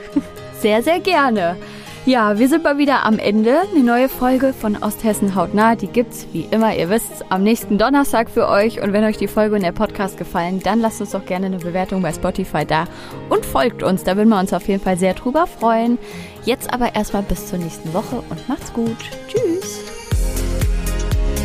Sehr, 0.62 0.82
sehr 0.82 1.00
gerne. 1.02 1.58
Ja, 2.06 2.40
wir 2.40 2.48
sind 2.48 2.64
mal 2.64 2.78
wieder 2.78 3.06
am 3.06 3.20
Ende. 3.20 3.60
Eine 3.72 3.84
neue 3.84 4.10
Folge 4.10 4.54
von 4.54 4.78
Osthessen 4.82 5.36
hautnah, 5.36 5.76
die 5.76 5.88
gibt's, 5.88 6.28
wie 6.32 6.48
immer, 6.50 6.76
ihr 6.76 6.90
wisst, 6.90 7.26
am 7.30 7.44
nächsten 7.44 7.78
Donnerstag 7.78 8.30
für 8.30 8.48
euch. 8.48 8.82
Und 8.82 8.94
wenn 8.94 9.04
euch 9.04 9.18
die 9.18 9.28
Folge 9.28 9.56
und 9.56 9.64
der 9.64 9.74
Podcast 9.74 10.18
gefallen, 10.18 10.62
dann 10.64 10.80
lasst 10.80 11.02
uns 11.02 11.12
doch 11.12 11.26
gerne 11.26 11.48
eine 11.48 11.58
Bewertung 11.58 12.02
bei 12.02 12.14
Spotify 12.14 12.66
da 12.66 12.86
und 13.30 13.46
folgt 13.46 13.84
uns. 13.84 14.04
Da 14.04 14.16
würden 14.16 14.30
wir 14.30 14.40
uns 14.40 14.54
auf 14.54 14.68
jeden 14.68 14.82
Fall 14.82 14.98
sehr 14.98 15.14
drüber 15.14 15.46
freuen. 15.46 16.00
Jetzt 16.46 16.74
aber 16.74 16.96
erstmal 16.96 17.24
bis 17.24 17.48
zur 17.48 17.60
nächsten 17.60 17.94
Woche 17.94 18.24
und 18.30 18.50
macht's 18.50 18.74
gut. 18.74 18.98
Tschüss. 19.28 19.82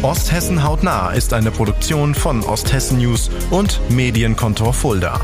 Osthessen 0.02 0.62
hautnah 0.62 1.10
ist 1.12 1.32
eine 1.32 1.50
Produktion 1.50 2.14
von 2.14 2.42
Osthessen 2.44 2.98
News 2.98 3.30
und 3.50 3.80
Medienkontor 3.90 4.72
Fulda. 4.72 5.20